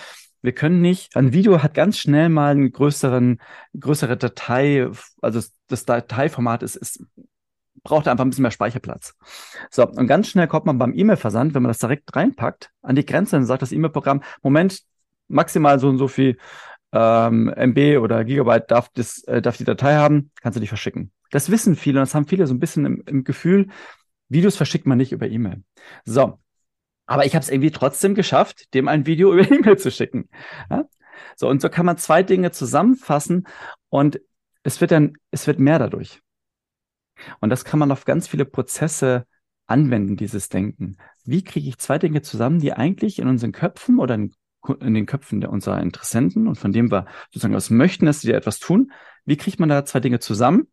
wir 0.45 0.53
können 0.53 0.83
nicht, 0.83 1.17
ein 1.17 1.33
Video 1.33 1.63
hat 1.63 1.73
ganz 1.73 1.99
schnell 1.99 2.29
mal 2.29 2.51
einen 2.51 2.71
größeren, 2.71 3.41
größere 3.79 4.19
Datei, 4.19 4.87
also 5.23 5.41
das 5.69 5.85
Dateiformat 5.87 6.63
ist, 6.63 6.77
ist 6.77 7.03
braucht 7.85 8.09
einfach 8.09 8.25
ein 8.25 8.31
bisschen 8.31 8.43
mehr 8.43 8.51
Speicherplatz. 8.51 9.15
So, 9.71 9.87
und 9.87 10.07
ganz 10.09 10.29
schnell 10.29 10.49
kommt 10.49 10.67
man 10.67 10.79
beim 10.79 10.95
E-Mail-Versand, 10.95 11.55
wenn 11.55 11.63
man 11.63 11.71
das 11.71 11.79
direkt 11.79 12.17
reinpackt, 12.17 12.71
an 12.83 12.97
die 12.97 13.07
Grenze, 13.07 13.37
dann 13.37 13.47
sagt 13.47 13.63
das 13.63 13.71
E-Mail-Programm, 13.71 14.23
Moment, 14.43 14.81
maximal 15.29 15.79
so 15.79 15.89
und 15.89 15.99
so 15.99 16.09
viel 16.09 16.39
ähm, 16.93 17.53
MB 17.55 17.99
oder 18.01 18.25
Gigabyte 18.25 18.71
darf, 18.71 18.89
das, 18.95 19.23
äh, 19.25 19.43
darf 19.43 19.57
die 19.57 19.65
Datei 19.65 19.95
haben, 19.95 20.31
kannst 20.41 20.57
du 20.57 20.61
dich 20.61 20.69
verschicken. 20.69 21.13
Das 21.31 21.51
wissen 21.51 21.77
viele 21.77 22.01
und 22.01 22.03
das 22.03 22.15
haben 22.15 22.27
viele 22.27 22.47
so 22.47 22.55
ein 22.55 22.61
bisschen 22.61 22.87
im, 22.87 23.03
im 23.07 23.25
Gefühl, 23.25 23.69
Videos 24.29 24.57
verschickt 24.57 24.87
man 24.87 24.99
nicht 24.99 25.13
über 25.13 25.29
E-Mail. 25.29 25.63
So. 26.05 26.39
Aber 27.07 27.27
ich 27.27 27.35
habe 27.35 27.43
es 27.43 27.51
irgendwie 27.51 27.71
trotzdem 27.71 28.15
geschafft, 28.15 28.73
dem 28.73 28.89
ein 28.89 29.07
Video 29.07 29.33
über 29.35 29.51
E-Mail 29.51 29.77
zu 29.77 29.91
schicken. 29.91 30.29
Ja? 30.71 30.85
So, 31.37 31.49
und 31.49 31.61
so 31.61 31.69
kann 31.69 31.87
man 31.87 31.99
zwei 31.99 32.23
Dinge 32.23 32.51
zusammenfassen 32.51 33.47
und 33.91 34.21
es 34.63 34.81
wird 34.81 34.91
dann, 34.91 35.15
es 35.31 35.47
wird 35.47 35.59
mehr 35.59 35.79
dadurch. 35.79 36.23
Und 37.41 37.51
das 37.51 37.65
kann 37.65 37.79
man 37.79 37.93
auf 37.93 38.05
ganz 38.05 38.29
viele 38.29 38.45
Prozesse 38.45 39.27
anwenden, 39.67 40.17
dieses 40.17 40.49
Denken. 40.49 40.97
Wie 41.25 41.43
kriege 41.43 41.69
ich 41.69 41.79
zwei 41.79 41.99
Dinge 41.99 42.23
zusammen, 42.23 42.61
die 42.61 42.73
eigentlich 42.73 43.19
in 43.19 43.29
unseren 43.29 43.53
Köpfen 43.53 43.99
oder 43.99 44.15
in, 44.15 44.33
in 44.81 44.95
den 44.95 45.07
Köpfen 45.07 45.41
der, 45.41 45.51
unserer 45.51 45.81
Interessenten 45.81 46.47
und 46.47 46.57
von 46.57 46.73
dem 46.73 46.91
wir 46.91 47.07
sozusagen 47.27 47.55
was 47.55 47.71
möchten, 47.71 48.07
dass 48.07 48.21
sie 48.21 48.33
etwas 48.33 48.59
tun, 48.59 48.93
wie 49.25 49.37
kriegt 49.37 49.59
man 49.59 49.69
da 49.69 49.85
zwei 49.85 50.01
Dinge 50.01 50.21
zusammen, 50.21 50.69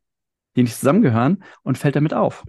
die 0.56 0.64
nicht 0.64 0.78
zusammengehören 0.78 1.44
und 1.64 1.78
fällt 1.78 1.96
damit 1.96 2.14
auf? 2.14 2.44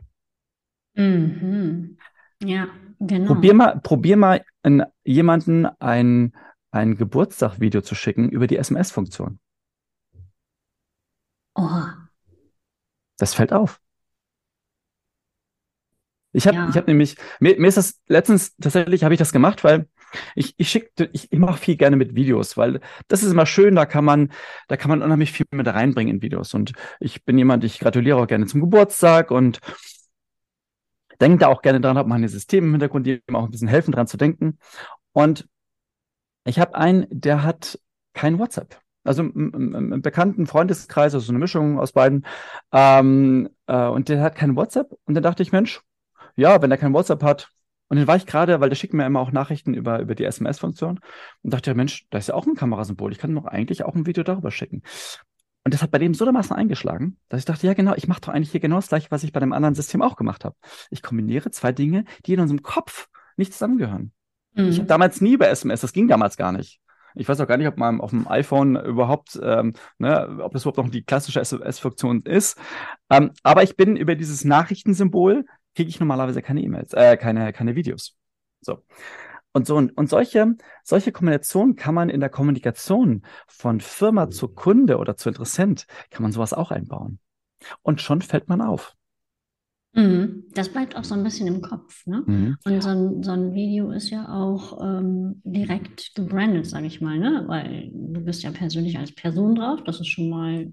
Mhm. 0.94 1.96
Ja, 2.42 2.68
genau. 2.98 3.34
Probier 3.34 3.54
mal, 3.54 3.80
probier 3.80 4.16
mal 4.16 4.44
in 4.64 4.82
jemanden 5.04 5.66
ein, 5.78 6.32
ein 6.72 6.96
Geburtstagvideo 6.96 7.82
zu 7.82 7.94
schicken 7.94 8.28
über 8.30 8.46
die 8.46 8.56
SMS-Funktion. 8.56 9.38
Oh, 11.54 11.82
Das 13.16 13.34
fällt 13.34 13.52
auf. 13.52 13.80
Ich 16.34 16.46
habe 16.46 16.56
Ja. 16.56 16.68
ich 16.70 16.76
hab 16.76 16.86
nämlich, 16.86 17.16
mir, 17.40 17.58
mir 17.60 17.68
ist 17.68 17.76
das 17.76 18.00
letztens 18.08 18.56
tatsächlich, 18.56 19.04
habe 19.04 19.12
ich 19.14 19.18
das 19.18 19.32
gemacht, 19.32 19.64
weil 19.64 19.86
ich, 20.34 20.54
ich 20.56 20.70
schicke, 20.70 21.10
ich, 21.12 21.30
ich 21.30 21.38
mache 21.38 21.58
viel 21.58 21.76
gerne 21.76 21.96
mit 21.96 22.14
Videos, 22.14 22.56
weil 22.56 22.80
das 23.08 23.22
ist 23.22 23.32
immer 23.32 23.44
schön, 23.46 23.74
da 23.74 23.84
kann 23.86 24.04
man, 24.04 24.32
da 24.68 24.76
kann 24.78 24.88
man 24.90 25.02
unheimlich 25.02 25.32
viel 25.32 25.46
mit 25.52 25.66
reinbringen 25.66 26.16
in 26.16 26.22
Videos. 26.22 26.54
Und 26.54 26.72
ich 27.00 27.24
bin 27.24 27.36
jemand, 27.38 27.64
ich 27.64 27.78
gratuliere 27.80 28.16
auch 28.18 28.26
gerne 28.26 28.46
zum 28.46 28.60
Geburtstag 28.62 29.30
und 29.30 29.60
denke 31.20 31.38
da 31.38 31.48
auch 31.48 31.62
gerne 31.62 31.80
dran, 31.80 31.96
habe 31.98 32.08
meine 32.08 32.28
Systeme 32.28 32.66
im 32.66 32.72
Hintergrund, 32.74 33.06
die 33.06 33.22
mir 33.28 33.38
auch 33.38 33.44
ein 33.44 33.50
bisschen 33.50 33.68
helfen, 33.68 33.92
dran 33.92 34.06
zu 34.06 34.16
denken. 34.16 34.58
Und 35.12 35.48
ich 36.46 36.60
habe 36.60 36.76
einen, 36.76 37.06
der 37.10 37.44
hat 37.44 37.80
kein 38.14 38.40
WhatsApp. 38.40 38.81
Also 39.04 39.22
im, 39.22 40.00
bekannten 40.02 40.46
Freundeskreis, 40.46 41.14
also 41.14 41.26
so 41.26 41.32
eine 41.32 41.38
Mischung 41.38 41.78
aus 41.78 41.92
beiden. 41.92 42.24
Ähm, 42.72 43.48
äh, 43.66 43.86
und 43.86 44.08
der 44.08 44.20
hat 44.22 44.36
kein 44.36 44.56
WhatsApp. 44.56 44.92
Und 45.04 45.14
dann 45.14 45.22
dachte 45.22 45.42
ich, 45.42 45.52
Mensch, 45.52 45.80
ja, 46.36 46.62
wenn 46.62 46.70
er 46.70 46.78
kein 46.78 46.92
WhatsApp 46.94 47.22
hat, 47.22 47.50
und 47.88 47.98
dann 47.98 48.06
war 48.06 48.16
ich 48.16 48.24
gerade, 48.24 48.60
weil 48.60 48.70
der 48.70 48.76
schickt 48.76 48.94
mir 48.94 49.04
immer 49.04 49.20
auch 49.20 49.32
Nachrichten 49.32 49.74
über, 49.74 50.00
über 50.00 50.14
die 50.14 50.24
SMS-Funktion 50.24 51.00
und 51.42 51.52
dachte, 51.52 51.70
ja, 51.70 51.74
Mensch, 51.74 52.06
da 52.08 52.16
ist 52.18 52.28
ja 52.28 52.34
auch 52.34 52.46
ein 52.46 52.54
Kamerasymbol. 52.54 53.12
Ich 53.12 53.18
kann 53.18 53.34
doch 53.34 53.44
eigentlich 53.44 53.84
auch 53.84 53.94
ein 53.94 54.06
Video 54.06 54.24
darüber 54.24 54.50
schicken. 54.50 54.82
Und 55.64 55.74
das 55.74 55.82
hat 55.82 55.90
bei 55.90 55.98
dem 55.98 56.14
so 56.14 56.24
dermaßen 56.24 56.56
eingeschlagen, 56.56 57.18
dass 57.28 57.40
ich 57.40 57.44
dachte, 57.44 57.66
ja, 57.66 57.74
genau, 57.74 57.94
ich 57.94 58.08
mache 58.08 58.22
doch 58.22 58.28
eigentlich 58.30 58.50
hier 58.50 58.60
genau 58.60 58.76
das 58.76 58.88
gleiche, 58.88 59.10
was 59.10 59.24
ich 59.24 59.32
bei 59.32 59.40
dem 59.40 59.52
anderen 59.52 59.74
System 59.74 60.00
auch 60.00 60.16
gemacht 60.16 60.44
habe. 60.44 60.56
Ich 60.90 61.02
kombiniere 61.02 61.50
zwei 61.50 61.70
Dinge, 61.72 62.04
die 62.24 62.32
in 62.32 62.40
unserem 62.40 62.62
Kopf 62.62 63.08
nicht 63.36 63.52
zusammengehören. 63.52 64.12
Ich 64.54 64.74
habe 64.76 64.82
Mhm. 64.82 64.86
damals 64.86 65.20
nie 65.20 65.34
über 65.34 65.48
SMS, 65.48 65.80
das 65.82 65.92
ging 65.92 66.08
damals 66.08 66.36
gar 66.36 66.52
nicht. 66.52 66.80
Ich 67.14 67.28
weiß 67.28 67.40
auch 67.40 67.46
gar 67.46 67.56
nicht, 67.56 67.68
ob 67.68 67.78
man 67.78 68.00
auf 68.00 68.10
dem 68.10 68.28
iPhone 68.28 68.76
überhaupt, 68.76 69.38
ähm, 69.42 69.74
ne, 69.98 70.38
ob 70.42 70.52
das 70.52 70.62
überhaupt 70.62 70.78
noch 70.78 70.88
die 70.90 71.04
klassische 71.04 71.40
SMS-Funktion 71.40 72.22
ist. 72.22 72.58
Ähm, 73.10 73.32
aber 73.42 73.62
ich 73.62 73.76
bin 73.76 73.96
über 73.96 74.14
dieses 74.14 74.44
Nachrichtensymbol, 74.44 75.44
kriege 75.74 75.88
ich 75.88 76.00
normalerweise 76.00 76.42
keine 76.42 76.62
E-Mails, 76.62 76.92
äh, 76.92 77.16
keine, 77.16 77.52
keine 77.52 77.76
Videos. 77.76 78.16
So. 78.60 78.78
Und 79.52 79.66
so, 79.66 79.76
und 79.76 80.08
solche, 80.08 80.54
solche 80.82 81.12
Kombinationen 81.12 81.76
kann 81.76 81.94
man 81.94 82.08
in 82.08 82.20
der 82.20 82.30
Kommunikation 82.30 83.22
von 83.46 83.80
Firma 83.80 84.30
zu 84.30 84.48
Kunde 84.48 84.96
oder 84.96 85.16
zu 85.16 85.28
Interessent, 85.28 85.86
kann 86.10 86.22
man 86.22 86.32
sowas 86.32 86.54
auch 86.54 86.70
einbauen. 86.70 87.18
Und 87.82 88.00
schon 88.00 88.22
fällt 88.22 88.48
man 88.48 88.62
auf. 88.62 88.96
Mhm. 89.94 90.44
Das 90.54 90.70
bleibt 90.70 90.96
auch 90.96 91.04
so 91.04 91.14
ein 91.14 91.22
bisschen 91.22 91.46
im 91.46 91.60
Kopf, 91.60 92.06
ne? 92.06 92.22
Mhm. 92.26 92.56
Und 92.64 92.82
so 92.82 92.88
ein, 92.88 93.22
so 93.22 93.30
ein 93.30 93.54
Video 93.54 93.90
ist 93.90 94.10
ja 94.10 94.28
auch 94.28 94.82
ähm, 94.82 95.42
direkt 95.44 96.14
gebrandet, 96.14 96.66
sage 96.66 96.86
ich 96.86 97.00
mal, 97.00 97.18
ne? 97.18 97.44
Weil 97.46 97.90
du 97.92 98.20
bist 98.20 98.42
ja 98.42 98.50
persönlich 98.50 98.98
als 98.98 99.12
Person 99.12 99.54
drauf, 99.54 99.82
das 99.84 100.00
ist 100.00 100.08
schon 100.08 100.30
mal 100.30 100.72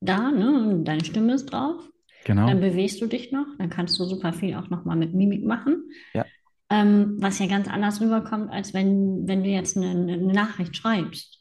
da, 0.00 0.30
ne? 0.30 0.70
Und 0.70 0.84
deine 0.84 1.04
Stimme 1.04 1.34
ist 1.34 1.46
drauf. 1.46 1.88
Genau. 2.24 2.46
Dann 2.46 2.60
bewegst 2.60 3.00
du 3.02 3.06
dich 3.06 3.32
noch, 3.32 3.46
dann 3.58 3.68
kannst 3.68 3.98
du 3.98 4.04
super 4.04 4.32
viel 4.32 4.54
auch 4.54 4.70
nochmal 4.70 4.96
mit 4.96 5.12
Mimik 5.12 5.44
machen. 5.44 5.90
Ja. 6.14 6.24
Ähm, 6.70 7.16
was 7.18 7.38
ja 7.38 7.46
ganz 7.46 7.68
anders 7.68 8.00
rüberkommt, 8.00 8.50
als 8.50 8.72
wenn, 8.72 9.28
wenn 9.28 9.44
du 9.44 9.50
jetzt 9.50 9.76
eine, 9.76 9.90
eine 9.90 10.32
Nachricht 10.32 10.74
schreibst. 10.74 11.33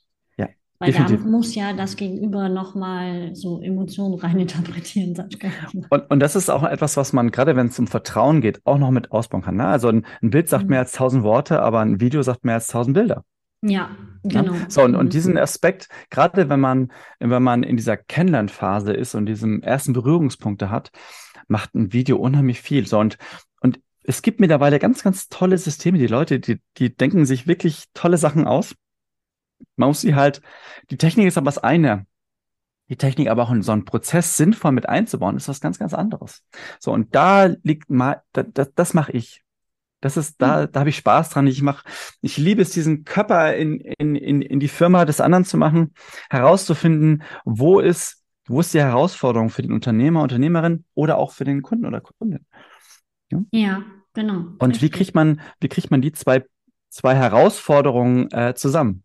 Ja, 0.86 0.94
Weil 0.94 0.94
da 0.94 1.00
definitiv. 1.06 1.26
muss 1.26 1.56
ja 1.56 1.74
das 1.74 1.96
Gegenüber 1.96 2.50
nochmal 2.50 3.36
so 3.36 3.62
Emotionen 3.62 4.16
reininterpretieren. 4.20 5.16
Und, 5.90 6.10
und 6.10 6.20
das 6.20 6.36
ist 6.36 6.50
auch 6.50 6.64
etwas, 6.64 6.98
was 6.98 7.14
man, 7.14 7.32
gerade 7.32 7.56
wenn 7.56 7.68
es 7.68 7.80
um 7.80 7.88
Vertrauen 7.88 8.42
geht, 8.42 8.62
auch 8.66 8.78
noch 8.78 8.92
mit 8.92 9.12
ausbauen 9.12 9.44
kann. 9.44 9.56
Ne? 9.58 9.68
Also 9.68 9.90
ein, 9.90 10.06
ein 10.22 10.30
Bild 10.30 10.50
sagt 10.50 10.66
Mhm. 10.66 10.70
mehr 10.72 10.80
als 10.80 10.92
tausend 10.94 11.24
Worte, 11.24 11.62
aber 11.62 11.80
ein 11.82 12.00
Video 12.00 12.22
sagt 12.22 12.46
mehr 12.46 12.56
als 12.56 12.68
tausend 12.68 12.96
Bilder. 12.96 13.24
Ja, 13.62 13.90
Ne? 14.24 14.30
genau. 14.44 14.54
So, 14.70 14.84
und, 14.84 14.92
Mhm. 14.92 14.98
und 14.98 15.14
diesen 15.14 15.38
Aspekt, 15.38 15.88
gerade 16.10 16.50
wenn 16.50 16.60
man, 16.60 16.92
wenn 17.20 17.44
man 17.44 17.64
in 17.64 17.78
dieser 17.78 17.98
Kennenlernphase 17.98 18.94
ist 18.94 19.16
und 19.16 19.26
diesen 19.26 19.64
ersten 19.64 19.94
Berührungspunkte 19.94 20.70
hat, 20.70 20.92
macht 21.48 21.76
ein 21.76 21.94
Video 21.94 22.18
unheimlich 22.18 22.62
viel. 22.62 22.88
So, 22.88 23.00
und, 23.00 23.18
und 23.62 23.80
es 24.04 24.22
gibt 24.22 24.40
mittlerweile 24.40 24.80
ganz, 24.80 25.04
ganz 25.04 25.30
tolle 25.30 25.58
Systeme. 25.58 25.98
Die 25.98 26.08
Leute, 26.08 26.40
die, 26.40 26.60
die 26.78 26.96
denken 26.96 27.26
sich 27.26 27.48
wirklich 27.48 27.86
tolle 27.94 28.18
Sachen 28.18 28.48
aus. 28.48 28.76
Man 29.76 29.90
muss 29.90 30.02
sie 30.02 30.16
halt, 30.16 30.42
die 30.90 30.98
Technik 30.98 31.28
ist 31.28 31.38
aber 31.38 31.46
das 31.46 31.58
eine. 31.58 32.06
Die 32.90 32.98
Technik 32.98 33.30
aber 33.30 33.44
auch 33.44 33.52
in 33.52 33.62
so 33.62 33.72
einen 33.72 33.86
Prozess 33.86 34.36
sinnvoll 34.36 34.72
mit 34.72 34.90
einzubauen, 34.90 35.38
ist 35.38 35.48
was 35.48 35.62
ganz, 35.62 35.80
ganz 35.80 35.94
anderes. 35.94 36.44
So, 36.80 36.92
und 36.92 37.16
da 37.16 37.46
liegt 37.64 37.90
mal, 37.90 38.22
da, 38.34 38.44
das, 38.44 38.74
das 38.76 38.94
mache 38.94 39.14
ich. 39.14 39.42
Das 40.02 40.18
ist, 40.18 40.42
da, 40.42 40.68
da 40.68 40.82
habe 40.82 40.90
ich 40.90 40.98
Spaß 40.98 41.30
dran. 41.30 41.48
Ich 41.48 41.62
mache, 41.62 41.88
ich 42.22 42.36
liebe 42.38 42.62
es, 42.62 42.72
diesen 42.72 43.06
Körper 43.06 43.56
in, 43.56 43.80
in, 43.80 44.16
in, 44.16 44.42
in 44.42 44.60
die 44.60 44.68
Firma 44.68 45.06
des 45.06 45.22
anderen 45.22 45.46
zu 45.46 45.56
machen, 45.56 45.94
herauszufinden, 46.30 47.24
wo 47.46 47.80
ist, 47.80 48.22
wo 48.48 48.60
ist 48.60 48.74
die 48.74 48.82
Herausforderung 48.82 49.50
für 49.50 49.62
den 49.62 49.72
Unternehmer, 49.72 50.22
Unternehmerin 50.22 50.84
oder 50.94 51.18
auch 51.18 51.32
für 51.32 51.46
den 51.46 51.62
Kunden 51.62 51.86
oder 51.86 52.02
Kundin. 52.02 52.46
Ja, 53.52 53.84
genau. 54.14 54.46
Und 54.60 54.82
wie 54.82 54.86
Richtig. 54.86 54.92
kriegt 54.92 55.16
man, 55.16 55.42
wie 55.62 55.70
kriegt 55.70 55.90
man 55.90 56.02
die 56.02 56.12
zwei, 56.12 56.44
zwei 56.90 57.16
Herausforderungen 57.16 58.30
äh, 58.32 58.54
zusammen? 58.56 59.04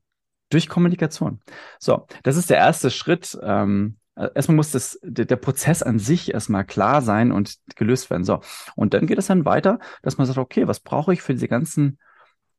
Durch 0.50 0.68
Kommunikation. 0.68 1.40
So, 1.78 2.06
das 2.22 2.36
ist 2.36 2.50
der 2.50 2.56
erste 2.58 2.90
Schritt. 2.90 3.38
Ähm, 3.42 3.98
äh, 4.16 4.28
erstmal 4.34 4.56
muss 4.56 4.70
das, 4.70 4.98
der, 5.02 5.26
der 5.26 5.36
Prozess 5.36 5.82
an 5.82 5.98
sich 5.98 6.32
erstmal 6.32 6.64
klar 6.64 7.02
sein 7.02 7.32
und 7.32 7.56
gelöst 7.76 8.10
werden. 8.10 8.24
So, 8.24 8.40
und 8.74 8.94
dann 8.94 9.06
geht 9.06 9.18
es 9.18 9.26
dann 9.26 9.44
weiter, 9.44 9.78
dass 10.02 10.18
man 10.18 10.26
sagt, 10.26 10.38
okay, 10.38 10.66
was 10.66 10.80
brauche 10.80 11.12
ich 11.12 11.22
für 11.22 11.34
diese 11.34 11.48
ganzen, 11.48 11.98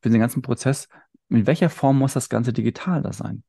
für 0.02 0.10
den 0.10 0.20
ganzen 0.20 0.42
Prozess? 0.42 0.88
In 1.30 1.48
welcher 1.48 1.70
Form 1.70 1.98
muss 2.00 2.14
das 2.14 2.30
Ganze 2.30 2.54
digital 2.54 3.02
da 3.02 3.12
sein? 3.14 3.44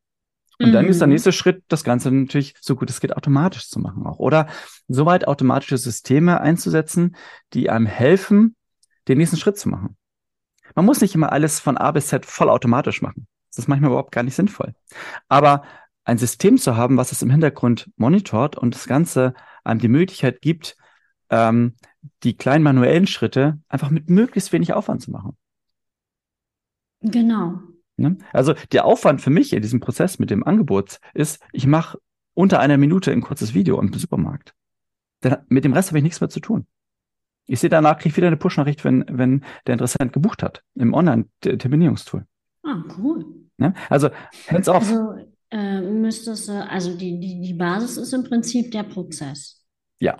Und 0.59 0.73
dann 0.73 0.87
ist 0.89 1.01
der 1.01 1.07
Mhm. 1.07 1.13
nächste 1.15 1.33
Schritt, 1.33 1.65
das 1.69 1.85
Ganze 1.85 2.11
natürlich 2.11 2.55
so 2.61 2.77
gut 2.77 2.91
es 2.91 3.01
geht 3.01 3.17
automatisch 3.17 3.69
zu 3.71 3.79
machen 3.79 4.07
auch. 4.07 4.19
Oder 4.19 4.47
soweit 4.89 5.27
automatische 5.27 5.79
Systeme 5.79 6.41
einzusetzen, 6.41 7.17
die 7.55 7.71
einem 7.71 7.87
helfen, 7.87 8.57
den 9.09 9.17
nächsten 9.17 9.39
Schritt 9.39 9.59
zu 9.59 9.71
machen. 9.71 9.97
Man 10.75 10.85
muss 10.85 11.01
nicht 11.01 11.15
immer 11.15 11.33
alles 11.33 11.61
von 11.61 11.79
A 11.79 11.91
bis 11.93 12.09
Z 12.09 12.27
vollautomatisch 12.27 13.01
machen. 13.01 13.27
Das 13.51 13.59
ist 13.59 13.69
manchmal 13.69 13.91
überhaupt 13.91 14.13
gar 14.13 14.23
nicht 14.23 14.35
sinnvoll. 14.35 14.75
Aber 15.29 15.63
ein 16.05 16.19
System 16.19 16.59
zu 16.59 16.77
haben, 16.77 16.97
was 16.97 17.13
es 17.13 17.23
im 17.23 17.31
Hintergrund 17.31 17.91
monitort 17.97 18.57
und 18.57 18.75
das 18.75 18.87
Ganze 18.87 19.35
einem 19.65 19.81
die 19.81 19.89
Möglichkeit 19.89 20.41
gibt, 20.41 20.77
ähm, 21.31 21.75
die 22.23 22.37
kleinen 22.37 22.65
manuellen 22.65 23.07
Schritte 23.07 23.61
einfach 23.69 23.91
mit 23.91 24.09
möglichst 24.09 24.53
wenig 24.53 24.73
Aufwand 24.73 25.03
zu 25.03 25.11
machen. 25.11 25.37
Genau. 27.03 27.61
Ne? 27.97 28.17
Also 28.33 28.55
der 28.73 28.85
Aufwand 28.85 29.21
für 29.21 29.31
mich 29.31 29.53
in 29.53 29.63
diesem 29.63 29.81
Prozess 29.81 30.19
mit 30.19 30.31
dem 30.31 30.45
Angebot 30.45 31.01
ist, 31.15 31.43
ich 31.53 31.67
mache 31.67 31.99
unter 32.35 32.61
einer 32.61 32.79
Minute 32.79 33.13
ein 33.13 33.21
kurzes 33.21 33.55
Video 33.55 33.81
im 33.81 33.93
Supermarkt. 33.93 34.55
Dann, 35.21 35.39
mit 35.49 35.65
dem 35.65 35.73
Rest 35.73 35.91
habe 35.91 35.99
ich 35.99 36.05
nichts 36.05 36.21
mehr 36.21 36.31
zu 36.31 36.41
tun. 36.41 36.67
Ich 37.47 37.61
sehe 37.61 37.71
danach, 37.71 37.99
kriege 37.99 38.11
ich 38.11 38.17
wieder 38.17 38.29
eine 38.29 38.37
Push-Nachricht, 38.37 38.85
wenn, 38.85 39.05
wenn 39.09 39.45
der 39.67 39.75
Interessent 39.75 40.13
gebucht 40.13 40.43
hat 40.43 40.63
im 40.75 40.95
Online-Terminierungstool. 40.95 42.27
Ah, 42.63 42.83
cool. 42.97 43.27
Ne? 43.61 43.75
Also 43.89 44.09
hands 44.49 44.69
off. 44.69 44.89
Also 44.89 45.15
äh, 45.51 45.81
müsstest 45.81 46.49
du, 46.49 46.53
also 46.69 46.97
die, 46.97 47.19
die, 47.21 47.41
die 47.41 47.55
Basis 47.55 47.97
ist 47.97 48.13
im 48.13 48.25
Prinzip 48.25 48.71
der 48.73 48.83
Prozess. 48.85 49.65
Ja, 50.01 50.19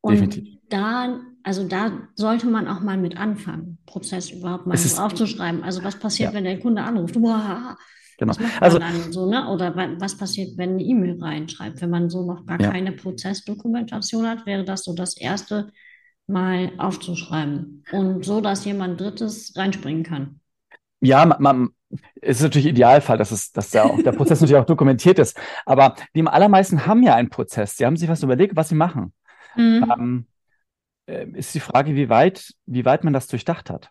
Und 0.00 0.14
definitiv. 0.14 0.58
da, 0.68 1.20
also 1.42 1.66
da 1.66 1.92
sollte 2.16 2.46
man 2.48 2.68
auch 2.68 2.80
mal 2.80 2.98
mit 2.98 3.16
anfangen, 3.16 3.78
Prozess 3.86 4.30
überhaupt 4.30 4.66
mal 4.66 4.74
ist- 4.74 4.98
aufzuschreiben. 5.00 5.62
Also 5.62 5.82
was 5.84 5.98
passiert, 5.98 6.30
Ja. 6.30 6.36
wenn 6.36 6.44
der 6.44 6.60
Kunde 6.60 6.82
anruft? 6.82 7.16
Wow, 7.16 7.76
Genau. 8.18 8.34
Also 8.60 8.78
so, 9.10 9.28
ne? 9.28 9.48
Oder 9.48 9.74
wa- 9.74 9.96
was 9.98 10.16
passiert, 10.16 10.56
wenn 10.56 10.74
eine 10.74 10.82
E-Mail 10.82 11.18
reinschreibt? 11.20 11.80
Wenn 11.80 11.90
man 11.90 12.08
so 12.10 12.24
noch 12.24 12.44
gar 12.46 12.60
Ja. 12.60 12.70
keine 12.70 12.92
Prozessdokumentation 12.92 14.28
hat, 14.28 14.46
wäre 14.46 14.64
das 14.64 14.84
so 14.84 14.94
das 14.94 15.16
erste 15.16 15.72
Mal 16.28 16.70
aufzuschreiben. 16.78 17.82
Und 17.90 18.24
so, 18.24 18.40
dass 18.40 18.64
jemand 18.64 19.00
Drittes 19.00 19.54
reinspringen 19.56 20.02
kann. 20.04 20.40
ja, 21.00 21.24
man, 21.26 21.42
man, 21.42 21.68
es 22.22 22.38
ist 22.38 22.42
natürlich 22.44 22.68
Idealfall, 22.68 23.18
dass 23.18 23.30
es, 23.32 23.52
dass 23.52 23.70
der, 23.70 23.90
der 24.04 24.12
Prozess 24.12 24.40
natürlich 24.40 24.60
auch 24.60 24.66
dokumentiert 24.66 25.18
ist. 25.18 25.38
Aber 25.66 25.96
die 26.14 26.26
allermeisten 26.26 26.86
haben 26.86 27.02
ja 27.02 27.14
einen 27.16 27.30
Prozess. 27.30 27.76
Sie 27.76 27.84
haben 27.84 27.96
sich 27.96 28.08
was 28.08 28.22
überlegt, 28.22 28.56
was 28.56 28.68
sie 28.68 28.74
machen. 28.76 29.12
Mhm. 29.56 29.92
Ähm, 29.98 30.26
äh, 31.06 31.26
ist 31.34 31.54
die 31.54 31.60
Frage, 31.60 31.94
wie 31.96 32.08
weit, 32.08 32.54
wie 32.66 32.84
weit 32.84 33.04
man 33.04 33.12
das 33.12 33.26
durchdacht 33.26 33.70
hat. 33.70 33.90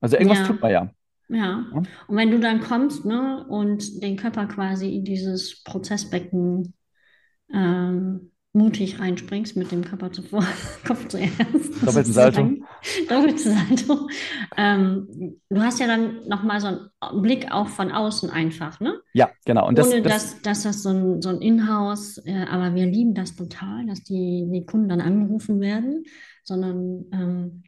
Also 0.00 0.16
irgendwas 0.16 0.40
Ja. 0.40 0.46
tut 0.46 0.60
man 0.60 0.70
ja. 0.72 0.90
Ja, 1.28 1.36
Ja. 1.36 1.64
und 1.72 1.88
wenn 2.16 2.30
du 2.30 2.40
dann 2.40 2.60
kommst, 2.60 3.04
ne, 3.04 3.46
und 3.48 4.02
den 4.02 4.16
Körper 4.16 4.46
quasi 4.46 4.94
in 4.94 5.04
dieses 5.04 5.62
Prozessbecken 5.62 6.74
ähm, 7.52 8.32
mutig 8.52 9.00
reinspringst 9.00 9.56
mit 9.56 9.72
dem 9.72 9.84
Körper 9.84 10.12
zuvor, 10.12 10.44
Kopf 10.86 11.08
zuerst. 11.08 11.82
Doppelten 11.82 12.12
Salto. 12.12 12.50
Doppelten 13.08 13.38
Salto. 13.38 14.08
Ähm, 14.56 15.38
du 15.48 15.62
hast 15.62 15.80
ja 15.80 15.86
dann 15.86 16.26
nochmal 16.28 16.60
so 16.60 16.66
einen 16.68 17.22
Blick 17.22 17.50
auch 17.50 17.68
von 17.68 17.92
außen 17.92 18.30
einfach, 18.30 18.80
ne? 18.80 19.00
Ja, 19.12 19.30
genau. 19.44 19.66
Und 19.66 19.80
Ohne, 19.80 20.02
das, 20.02 20.12
dass, 20.12 20.42
dass 20.42 20.62
das 20.62 20.82
so 20.82 20.90
ein, 20.90 21.22
so 21.22 21.30
ein 21.30 21.40
Inhouse, 21.40 22.18
äh, 22.24 22.44
aber 22.50 22.74
wir 22.74 22.86
lieben 22.86 23.14
das 23.14 23.36
total, 23.36 23.86
dass 23.86 24.02
die, 24.02 24.48
die 24.50 24.66
Kunden 24.66 24.88
dann 24.88 25.00
angerufen 25.00 25.60
werden, 25.60 26.04
sondern 26.42 27.04
ähm, 27.12 27.62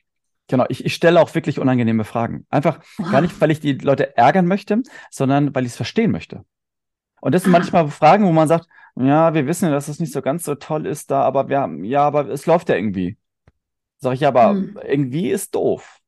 Genau, 0.49 0.65
ich, 0.69 0.85
ich 0.85 0.95
stelle 0.95 1.21
auch 1.21 1.35
wirklich 1.35 1.59
unangenehme 1.59 2.05
Fragen. 2.05 2.47
Einfach 2.51 2.79
wow. 2.99 3.11
gar 3.11 3.21
nicht, 3.21 3.41
weil 3.41 3.51
ich 3.51 3.59
die 3.59 3.73
Leute 3.73 4.17
ärgern 4.17 4.47
möchte, 4.47 4.81
sondern 5.11 5.53
weil 5.55 5.65
ich 5.65 5.73
es 5.73 5.77
verstehen 5.77 6.13
möchte. 6.13 6.45
Und 7.21 7.35
das 7.35 7.43
sind 7.43 7.55
ah. 7.55 7.59
manchmal 7.59 7.89
Fragen, 7.89 8.25
wo 8.27 8.33
man 8.33 8.47
sagt, 8.47 8.69
ja, 8.95 9.35
wir 9.35 9.47
wissen 9.47 9.67
ja, 9.67 9.73
dass 9.73 9.89
es 9.89 9.99
nicht 9.99 10.13
so 10.13 10.23
ganz 10.23 10.45
so 10.45 10.55
toll 10.55 10.87
ist 10.87 11.11
da, 11.11 11.23
aber 11.23 11.49
wir 11.49 11.61
haben, 11.61 11.85
ja, 11.85 12.03
aber 12.03 12.29
es 12.29 12.47
läuft 12.47 12.69
ja 12.69 12.77
irgendwie. 12.77 13.17
Sag 13.99 14.15
ich, 14.15 14.27
aber 14.27 14.55
mhm. 14.55 14.79
irgendwie 14.87 15.31
ist 15.31 15.55
doof. 15.55 16.01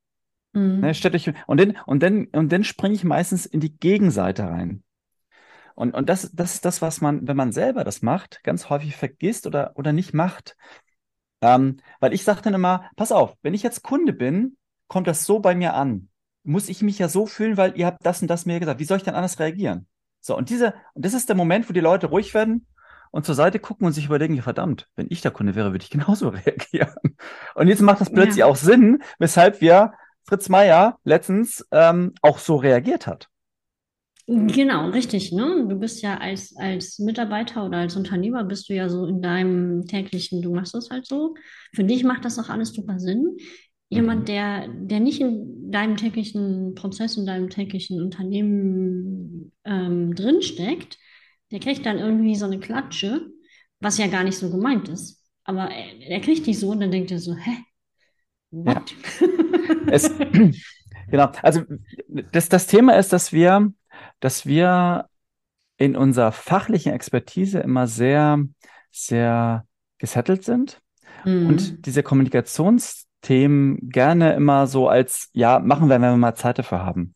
Mhm. 0.53 0.81
Ne, 0.81 0.91
ich, 0.91 1.33
und 1.47 1.61
dann, 1.61 1.79
und 1.87 2.03
dann, 2.03 2.27
und 2.27 2.53
dann 2.53 2.65
springe 2.65 2.95
ich 2.95 3.05
meistens 3.05 3.47
in 3.47 3.61
die 3.61 3.77
Gegenseite 3.77 4.45
rein. 4.45 4.83
Und, 5.75 5.95
und 5.95 6.09
das, 6.09 6.33
das 6.33 6.55
ist 6.55 6.65
das, 6.65 6.83
was 6.83 7.01
man, 7.01 7.29
wenn 7.29 7.37
man 7.37 7.53
selber 7.53 7.85
das 7.85 8.03
macht, 8.03 8.43
ganz 8.43 8.69
häufig 8.69 8.97
vergisst 8.97 9.47
oder, 9.47 9.73
oder 9.77 9.93
nicht 9.93 10.13
macht. 10.13 10.57
Ähm, 11.41 11.77
weil 12.01 12.13
ich 12.13 12.25
sage 12.25 12.43
dann 12.43 12.55
immer, 12.55 12.91
pass 12.97 13.13
auf, 13.13 13.37
wenn 13.43 13.55
ich 13.55 13.63
jetzt 13.63 13.85
Kunde 13.85 14.13
bin, 14.13 14.57
kommt 14.89 15.07
das 15.07 15.25
so 15.25 15.39
bei 15.39 15.55
mir 15.55 15.75
an. 15.75 16.09
Muss 16.43 16.69
ich 16.69 16.83
mich 16.83 16.99
ja 16.99 17.09
so 17.09 17.27
fühlen, 17.27 17.57
weil 17.57 17.79
ihr 17.79 17.87
habt 17.87 18.05
das 18.05 18.23
und 18.23 18.29
das 18.29 18.45
mir 18.45 18.59
gesagt. 18.59 18.81
Wie 18.81 18.85
soll 18.85 18.97
ich 18.97 19.05
dann 19.05 19.15
anders 19.15 19.39
reagieren? 19.39 19.87
So, 20.21 20.37
und 20.37 20.51
diese, 20.51 20.75
und 20.95 21.05
das 21.05 21.15
ist 21.15 21.29
der 21.29 21.37
Moment, 21.37 21.69
wo 21.69 21.73
die 21.73 21.81
Leute 21.81 22.09
ruhig 22.09 22.35
werden 22.35 22.67
und 23.11 23.25
zur 23.25 23.35
Seite 23.35 23.59
gucken 23.59 23.87
und 23.87 23.93
sich 23.93 24.07
überlegen, 24.07 24.35
ja 24.35 24.43
verdammt, 24.43 24.89
wenn 24.97 25.07
ich 25.11 25.21
der 25.21 25.31
Kunde 25.31 25.55
wäre, 25.55 25.73
würde 25.73 25.85
ich 25.85 25.91
genauso 25.99 26.29
reagieren. 26.29 27.17
Und 27.55 27.69
jetzt 27.69 27.83
macht 27.83 28.01
das 28.01 28.13
plötzlich 28.13 28.39
ja. 28.39 28.47
auch 28.47 28.57
Sinn, 28.57 29.03
weshalb 29.19 29.61
wir 29.61 29.93
Fritz 30.25 30.49
Meier 30.49 30.99
letztens 31.05 31.67
ähm, 31.71 32.13
auch 32.21 32.39
so 32.39 32.57
reagiert 32.57 33.07
hat. 33.07 33.29
Genau, 34.27 34.91
richtig. 34.91 35.33
Ne? 35.33 35.65
Du 35.67 35.77
bist 35.77 36.03
ja 36.03 36.19
als, 36.19 36.55
als 36.59 36.99
Mitarbeiter 36.99 37.65
oder 37.65 37.79
als 37.79 37.97
Unternehmer 37.97 38.45
bist 38.45 38.69
du 38.69 38.75
ja 38.75 38.91
so 38.91 39.07
in 39.07 39.23
deinem 39.23 39.87
täglichen, 39.87 40.43
du 40.43 40.53
machst 40.53 40.75
das 40.75 40.91
halt 40.91 41.07
so. 41.07 41.35
Für 41.75 41.83
dich 41.83 42.05
macht 42.05 42.27
das 42.27 42.39
auch 42.39 42.51
alles 42.51 42.75
super 42.75 42.99
Sinn. 42.99 43.39
Jemand, 43.89 44.21
mhm. 44.21 44.25
der, 44.27 44.69
der 44.69 45.01
nicht 45.01 45.23
in 45.23 45.71
deinem 45.71 45.97
täglichen 45.97 46.75
Prozess, 46.75 47.17
in 47.17 47.25
deinem 47.25 47.49
täglichen 47.49 48.03
Unternehmen 48.03 49.53
ähm, 49.65 50.15
drinsteckt, 50.15 50.99
der 51.51 51.61
kriegt 51.61 51.87
dann 51.87 51.99
irgendwie 51.99 52.37
so 52.37 52.47
eine 52.47 52.61
Klatsche, 52.61 53.27
was 53.81 53.99
ja 53.99 54.07
gar 54.07 54.25
nicht 54.25 54.39
so 54.39 54.51
gemeint 54.51 54.89
ist. 54.89 55.25
Aber 55.45 55.71
er, 55.71 56.11
er 56.11 56.21
kriegt 56.21 56.47
die 56.47 56.55
so 56.55 56.71
und 56.71 56.81
dann 56.81 56.91
denkt 56.91 57.11
er 57.11 57.19
so, 57.19 57.35
hä? 57.35 57.57
What? 58.51 58.95
Ja. 59.21 59.27
es, 59.91 60.11
genau, 61.11 61.31
also 61.43 61.63
das, 62.33 62.49
das 62.49 62.67
Thema 62.67 62.97
ist, 62.97 63.13
dass 63.13 63.33
wir 63.33 63.73
dass 64.21 64.47
wir 64.47 65.09
in 65.77 65.97
unserer 65.97 66.33
fachlichen 66.33 66.93
Expertise 66.93 67.61
immer 67.61 67.87
sehr, 67.87 68.45
sehr 68.91 69.65
gesettelt 69.99 70.45
sind 70.45 70.81
mhm. 71.25 71.47
und 71.47 71.87
diese 71.87 72.03
Kommunikationsthemen 72.03 73.89
gerne 73.89 74.35
immer 74.35 74.67
so 74.67 74.89
als, 74.89 75.31
ja, 75.33 75.61
machen 75.61 75.89
wir, 75.89 75.95
wenn 75.95 76.03
wir 76.03 76.17
mal 76.17 76.35
Zeit 76.35 76.59
dafür 76.59 76.85
haben, 76.85 77.15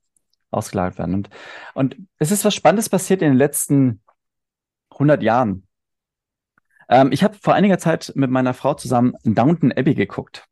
ausgelagert 0.51 0.99
werden. 0.99 1.15
Und, 1.15 1.31
und 1.75 1.97
es 2.19 2.31
ist 2.31 2.45
was 2.45 2.55
Spannendes 2.55 2.89
passiert 2.89 3.23
in 3.23 3.31
den 3.31 3.39
letzten 3.39 4.01
100 4.93 5.23
Jahren. 5.23 5.67
Ähm, 6.89 7.11
ich 7.13 7.25
habe 7.25 7.37
vor 7.41 7.55
einiger 7.55 7.79
Zeit 7.79 8.13
mit 8.15 8.31
meiner 8.31 8.55
Frau 8.55 8.75
zusammen 8.75 9.15
Downton 9.25 9.73
Abbey 9.73 9.95
geguckt. 9.95 10.47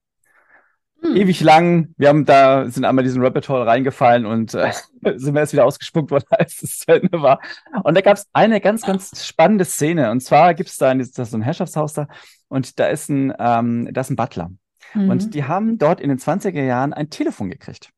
Hm. 1.02 1.16
Ewig 1.16 1.40
lang. 1.40 1.94
Wir 1.96 2.08
haben 2.08 2.24
da, 2.24 2.68
sind 2.68 2.84
einmal 2.84 3.04
diesen 3.04 3.22
Rabbit 3.22 3.48
Hole 3.48 3.66
reingefallen 3.66 4.26
und 4.26 4.54
äh, 4.54 4.72
sind 5.16 5.34
wir 5.34 5.40
erst 5.40 5.52
wieder 5.52 5.64
ausgespuckt 5.64 6.10
worden, 6.10 6.26
als 6.30 6.62
es 6.62 6.80
zu 6.80 6.92
Ende 6.92 7.22
war. 7.22 7.40
Und 7.84 7.96
da 7.96 8.00
gab 8.00 8.16
es 8.16 8.28
eine 8.32 8.60
ganz, 8.60 8.82
ganz 8.82 9.26
spannende 9.26 9.64
Szene. 9.64 10.10
Und 10.10 10.20
zwar 10.20 10.54
gibt 10.54 10.70
es 10.70 10.76
da 10.76 10.90
ein, 10.90 10.98
das 10.98 11.08
ist 11.08 11.30
so 11.30 11.36
ein 11.36 11.42
Herrschaftshaus 11.42 11.94
da 11.94 12.08
und 12.48 12.78
da 12.78 12.86
ist 12.86 13.08
ein, 13.08 13.32
ähm, 13.38 13.88
da 13.92 14.00
ist 14.00 14.10
ein 14.10 14.16
Butler. 14.16 14.50
Mhm. 14.94 15.10
Und 15.10 15.34
die 15.34 15.44
haben 15.44 15.78
dort 15.78 16.00
in 16.00 16.08
den 16.08 16.18
20er 16.18 16.62
Jahren 16.62 16.92
ein 16.92 17.10
Telefon 17.10 17.48
gekriegt. 17.48 17.90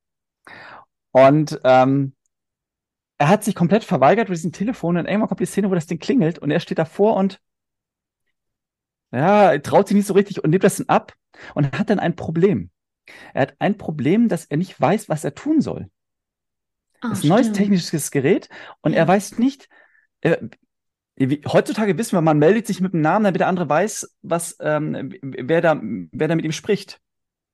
Und 1.10 1.60
ähm, 1.64 2.14
er 3.22 3.28
hat 3.28 3.44
sich 3.44 3.54
komplett 3.54 3.84
verweigert 3.84 4.28
mit 4.28 4.36
diesem 4.36 4.50
Telefon 4.50 4.96
und 4.96 5.06
irgendwann 5.06 5.28
kommt 5.28 5.38
die 5.38 5.46
Szene, 5.46 5.70
wo 5.70 5.76
das 5.76 5.86
Ding 5.86 6.00
klingelt 6.00 6.40
und 6.40 6.50
er 6.50 6.58
steht 6.58 6.78
davor 6.78 7.14
und 7.14 7.38
ja, 9.12 9.56
traut 9.58 9.86
sich 9.86 9.94
nicht 9.94 10.08
so 10.08 10.14
richtig 10.14 10.42
und 10.42 10.50
nimmt 10.50 10.64
das 10.64 10.78
dann 10.78 10.88
ab 10.88 11.14
und 11.54 11.78
hat 11.78 11.88
dann 11.88 12.00
ein 12.00 12.16
Problem. 12.16 12.70
Er 13.32 13.42
hat 13.42 13.54
ein 13.60 13.78
Problem, 13.78 14.28
dass 14.28 14.46
er 14.46 14.56
nicht 14.56 14.80
weiß, 14.80 15.08
was 15.08 15.22
er 15.22 15.36
tun 15.36 15.60
soll. 15.60 15.88
Oh, 17.04 17.10
das 17.10 17.18
ist 17.18 17.24
ein 17.24 17.28
neues 17.28 17.52
technisches 17.52 18.10
Gerät 18.10 18.48
und 18.80 18.92
er 18.92 19.06
weiß 19.06 19.38
nicht, 19.38 19.68
äh, 20.22 20.38
heutzutage 21.46 21.96
wissen 21.96 22.16
wir, 22.16 22.22
man 22.22 22.40
meldet 22.40 22.66
sich 22.66 22.80
mit 22.80 22.92
dem 22.92 23.02
Namen, 23.02 23.22
damit 23.22 23.40
der 23.40 23.46
andere 23.46 23.68
weiß, 23.68 24.16
was, 24.22 24.56
ähm, 24.58 25.14
wer, 25.22 25.60
da, 25.60 25.80
wer 25.80 26.26
da 26.26 26.34
mit 26.34 26.44
ihm 26.44 26.50
spricht. 26.50 27.00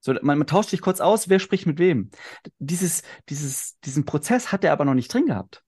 So, 0.00 0.12
man, 0.22 0.38
man, 0.38 0.46
tauscht 0.46 0.70
sich 0.70 0.80
kurz 0.80 1.00
aus, 1.00 1.28
wer 1.28 1.38
spricht 1.38 1.66
mit 1.66 1.78
wem. 1.78 2.10
Dieses, 2.58 3.02
dieses, 3.28 3.78
diesen 3.80 4.04
Prozess 4.04 4.52
hat 4.52 4.64
er 4.64 4.72
aber 4.72 4.84
noch 4.84 4.94
nicht 4.94 5.12
drin 5.12 5.26
gehabt. 5.26 5.62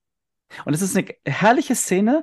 Und 0.65 0.75
es 0.75 0.83
ist 0.83 0.97
eine 0.97 1.07
herrliche 1.25 1.75
Szene, 1.75 2.23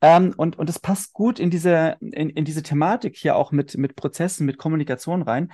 ähm, 0.00 0.34
und, 0.36 0.58
und 0.58 0.70
es 0.70 0.78
passt 0.78 1.12
gut 1.12 1.38
in 1.38 1.50
diese, 1.50 1.96
in, 2.00 2.30
in 2.30 2.44
diese 2.44 2.62
Thematik 2.62 3.16
hier 3.16 3.36
auch 3.36 3.52
mit, 3.52 3.76
mit 3.76 3.96
Prozessen, 3.96 4.46
mit 4.46 4.58
Kommunikation 4.58 5.22
rein, 5.22 5.52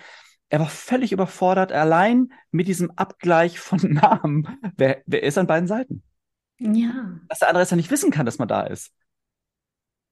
er 0.48 0.60
war 0.60 0.68
völlig 0.68 1.12
überfordert, 1.12 1.72
allein 1.72 2.32
mit 2.50 2.68
diesem 2.68 2.92
Abgleich 2.92 3.58
von 3.58 3.80
Namen. 3.82 4.58
Wer, 4.76 5.02
wer 5.06 5.22
ist 5.22 5.38
an 5.38 5.46
beiden 5.46 5.66
Seiten? 5.66 6.02
Ja. 6.58 7.20
Dass 7.28 7.40
der 7.40 7.48
andere 7.48 7.62
jetzt 7.62 7.70
ja 7.70 7.76
nicht 7.76 7.90
wissen 7.90 8.10
kann, 8.10 8.26
dass 8.26 8.38
man 8.38 8.48
da 8.48 8.62
ist. 8.62 8.92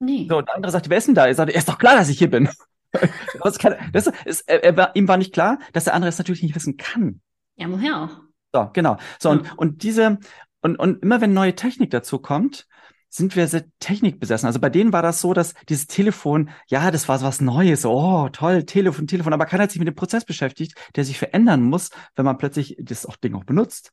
Nee. 0.01 0.27
So, 0.29 0.39
und 0.39 0.49
der 0.49 0.57
andere 0.57 0.73
sagt, 0.73 0.91
wer 0.91 0.99
ist 0.99 1.07
denn 1.07 1.15
da? 1.15 1.27
Er 1.27 1.35
sagt, 1.35 1.51
er 1.51 1.57
ist 1.57 1.69
doch 1.69 1.79
klar, 1.79 1.95
dass 1.95 2.09
ich 2.09 2.19
hier 2.19 2.31
bin. 2.31 2.49
das 3.43 3.59
kann, 3.59 3.75
das 3.93 4.11
ist, 4.25 4.49
er, 4.49 4.77
war, 4.77 4.97
ihm 4.97 5.09
war 5.09 5.17
nicht 5.17 5.33
klar, 5.33 5.59
dass 5.73 5.85
der 5.85 5.95
andere 5.95 6.09
es 6.09 6.19
natürlich 6.19 6.43
nicht 6.43 6.55
wissen 6.55 6.77
kann. 6.77 7.21
Ja, 7.57 7.71
woher 7.71 8.03
auch? 8.03 8.21
So, 8.53 8.71
genau. 8.73 8.97
So, 9.19 9.31
ja. 9.31 9.37
und, 9.37 9.59
und 9.59 9.83
diese, 9.83 10.19
und, 10.61 10.77
und 10.77 11.03
immer 11.03 11.21
wenn 11.21 11.35
neue 11.35 11.55
Technik 11.55 11.91
dazu 11.91 12.19
kommt, 12.19 12.67
sind 13.15 13.37
wir 13.37 13.47
sehr 13.47 13.65
technikbesessen. 13.79 14.47
Also 14.47 14.59
bei 14.59 14.71
denen 14.71 14.93
war 14.93 15.03
das 15.03 15.21
so, 15.21 15.35
dass 15.35 15.55
dieses 15.69 15.87
Telefon, 15.87 16.51
ja, 16.67 16.91
das 16.91 17.09
war 17.09 17.19
so 17.19 17.27
was 17.27 17.41
Neues, 17.41 17.87
oh, 17.87 18.29
toll, 18.31 18.65
Telefon, 18.65 19.07
Telefon, 19.07 19.33
aber 19.33 19.47
keiner 19.47 19.65
hat 19.65 19.71
sich 19.71 19.79
mit 19.79 19.87
dem 19.87 19.95
Prozess 19.95 20.25
beschäftigt, 20.25 20.75
der 20.97 21.05
sich 21.05 21.19
verändern 21.19 21.63
muss, 21.63 21.91
wenn 22.17 22.25
man 22.25 22.39
plötzlich 22.39 22.77
das 22.81 23.07
auch 23.07 23.17
Ding 23.17 23.35
auch 23.35 23.45
benutzt. 23.45 23.93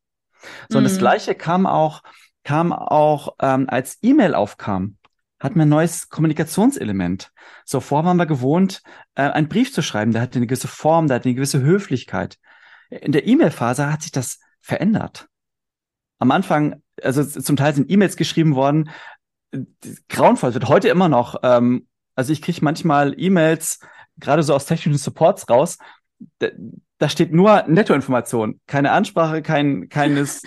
So, 0.70 0.78
mhm. 0.78 0.78
und 0.78 0.84
das 0.86 0.96
mhm. 0.96 1.00
Gleiche 1.00 1.36
kam 1.36 1.68
auch, 1.68 2.02
kam 2.44 2.74
auch, 2.74 3.36
ähm, 3.40 3.66
als 3.70 4.00
E-Mail 4.02 4.34
aufkam, 4.34 4.98
hatten 5.42 5.56
wir 5.56 5.66
ein 5.66 5.70
neues 5.70 6.10
Kommunikationselement. 6.10 7.32
So, 7.66 7.80
vorher 7.80 8.06
waren 8.06 8.18
wir 8.18 8.26
gewohnt, 8.26 8.82
äh, 9.16 9.24
einen 9.24 9.50
Brief 9.50 9.74
zu 9.74 9.82
schreiben, 9.82 10.14
der 10.14 10.22
hatte 10.22 10.40
eine 10.40 10.48
gewisse 10.48 10.68
Form, 10.68 11.08
der 11.08 11.16
hatte 11.16 11.30
eine 11.30 11.36
gewisse 11.36 11.62
Höflichkeit. 11.62 12.38
In 12.90 13.12
der 13.12 13.28
E-Mail-Phase 13.28 13.92
hat 13.92 14.04
sich 14.04 14.12
das 14.12 14.40
verändert. 14.60 15.28
Am 16.20 16.32
Anfang 16.32 16.82
also 17.04 17.24
zum 17.24 17.56
Teil 17.56 17.74
sind 17.74 17.90
E-Mails 17.90 18.16
geschrieben 18.16 18.56
worden, 18.56 18.90
grauenvoll, 20.10 20.54
wird 20.54 20.68
heute 20.68 20.90
immer 20.90 21.10
noch. 21.10 21.36
Ähm, 21.44 21.88
also 22.16 22.34
ich 22.34 22.42
kriege 22.42 22.60
manchmal 22.62 23.16
E-Mails, 23.18 23.80
gerade 24.18 24.44
so 24.44 24.54
aus 24.54 24.66
technischen 24.66 24.98
Supports 24.98 25.50
raus, 25.50 25.78
da, 26.40 27.10
steht 27.10 27.34
nur 27.34 27.64
Nettoinformation, 27.68 28.60
keine 28.68 28.92
Ansprache, 28.92 29.42
kein, 29.42 29.90
keines, 29.90 30.44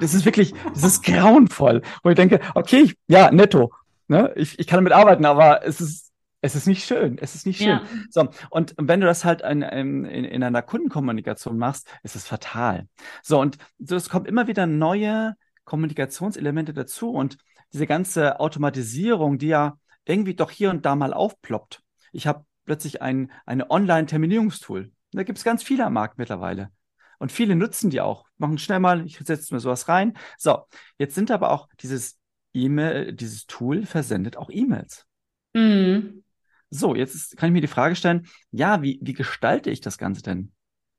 das 0.00 0.12
ist 0.12 0.26
wirklich, 0.26 0.52
das 0.74 0.84
ist 0.84 1.04
grauenvoll, 1.04 1.80
wo 2.02 2.10
ich 2.10 2.16
denke, 2.16 2.40
okay, 2.54 2.92
ja, 3.08 3.30
netto, 3.30 3.72
ne? 4.08 4.32
ich, 4.36 4.58
ich 4.58 4.66
kann 4.66 4.78
damit 4.78 4.92
arbeiten, 4.92 5.24
aber 5.24 5.64
es 5.64 5.80
ist, 5.80 6.12
es 6.40 6.54
ist 6.54 6.66
nicht 6.66 6.84
schön, 6.84 7.18
es 7.18 7.34
ist 7.34 7.46
nicht 7.46 7.58
schön. 7.58 7.68
Ja. 7.68 7.82
So, 8.10 8.28
und 8.50 8.74
wenn 8.78 9.00
du 9.00 9.06
das 9.06 9.24
halt 9.24 9.42
in, 9.42 9.62
in, 9.62 10.04
in 10.04 10.42
einer 10.42 10.62
Kundenkommunikation 10.62 11.58
machst, 11.58 11.88
ist 12.02 12.16
es 12.16 12.26
fatal. 12.26 12.88
So, 13.22 13.40
und 13.40 13.58
so, 13.78 13.96
es 13.96 14.08
kommt 14.08 14.28
immer 14.28 14.46
wieder 14.46 14.66
neue 14.66 15.34
Kommunikationselemente 15.64 16.72
dazu 16.72 17.10
und 17.10 17.38
diese 17.72 17.86
ganze 17.86 18.38
Automatisierung, 18.38 19.38
die 19.38 19.48
ja 19.48 19.78
irgendwie 20.04 20.34
doch 20.34 20.50
hier 20.50 20.70
und 20.70 20.86
da 20.86 20.94
mal 20.94 21.12
aufploppt. 21.12 21.82
Ich 22.12 22.26
habe 22.26 22.44
plötzlich 22.64 23.02
ein 23.02 23.32
eine 23.44 23.70
Online-Terminierungstool. 23.70 24.92
Da 25.12 25.22
gibt 25.22 25.38
es 25.38 25.44
ganz 25.44 25.62
viele 25.62 25.84
am 25.84 25.94
Markt 25.94 26.18
mittlerweile. 26.18 26.70
Und 27.18 27.32
viele 27.32 27.56
nutzen 27.56 27.90
die 27.90 28.00
auch. 28.00 28.26
Machen 28.36 28.58
schnell 28.58 28.80
mal, 28.80 29.04
ich 29.06 29.18
setze 29.18 29.54
mir 29.54 29.60
sowas 29.60 29.88
rein. 29.88 30.16
So, 30.36 30.64
jetzt 30.98 31.14
sind 31.14 31.30
aber 31.30 31.50
auch 31.50 31.68
dieses 31.80 32.18
E-Mail, 32.56 33.12
dieses 33.12 33.46
Tool 33.46 33.86
versendet 33.86 34.36
auch 34.36 34.50
E-Mails. 34.50 35.06
Mhm. 35.54 36.24
So, 36.70 36.94
jetzt 36.94 37.14
ist, 37.14 37.36
kann 37.36 37.48
ich 37.48 37.52
mir 37.52 37.60
die 37.60 37.66
Frage 37.66 37.94
stellen, 37.94 38.26
ja, 38.50 38.82
wie, 38.82 38.98
wie 39.02 39.12
gestalte 39.12 39.70
ich 39.70 39.80
das 39.80 39.98
Ganze 39.98 40.22
denn? 40.22 40.52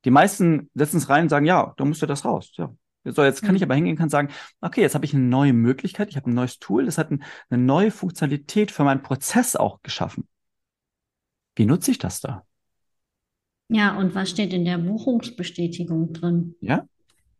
Die 0.04 0.10
meisten 0.10 0.70
setzen 0.74 0.98
es 0.98 1.08
rein 1.08 1.24
und 1.24 1.28
sagen, 1.28 1.46
ja, 1.46 1.74
da 1.76 1.84
musst 1.84 2.00
du 2.00 2.06
das 2.06 2.24
raus. 2.24 2.52
Ja, 2.56 2.72
so, 3.04 3.22
jetzt 3.22 3.42
kann 3.42 3.56
ich 3.56 3.62
aber 3.62 3.74
hingehen 3.74 3.98
und 4.00 4.08
sagen, 4.08 4.30
okay, 4.60 4.80
jetzt 4.80 4.94
habe 4.94 5.04
ich 5.04 5.14
eine 5.14 5.24
neue 5.24 5.52
Möglichkeit, 5.52 6.08
ich 6.08 6.16
habe 6.16 6.30
ein 6.30 6.34
neues 6.34 6.58
Tool, 6.58 6.86
das 6.86 6.98
hat 6.98 7.10
ein, 7.10 7.22
eine 7.50 7.62
neue 7.62 7.90
Funktionalität 7.90 8.70
für 8.70 8.84
meinen 8.84 9.02
Prozess 9.02 9.56
auch 9.56 9.82
geschaffen. 9.82 10.28
Wie 11.56 11.66
nutze 11.66 11.90
ich 11.90 11.98
das 11.98 12.20
da? 12.20 12.44
Ja, 13.68 13.96
und 13.98 14.14
was 14.14 14.30
steht 14.30 14.52
in 14.52 14.64
der 14.64 14.78
Buchungsbestätigung 14.78 16.12
drin? 16.12 16.54
Ja, 16.60 16.86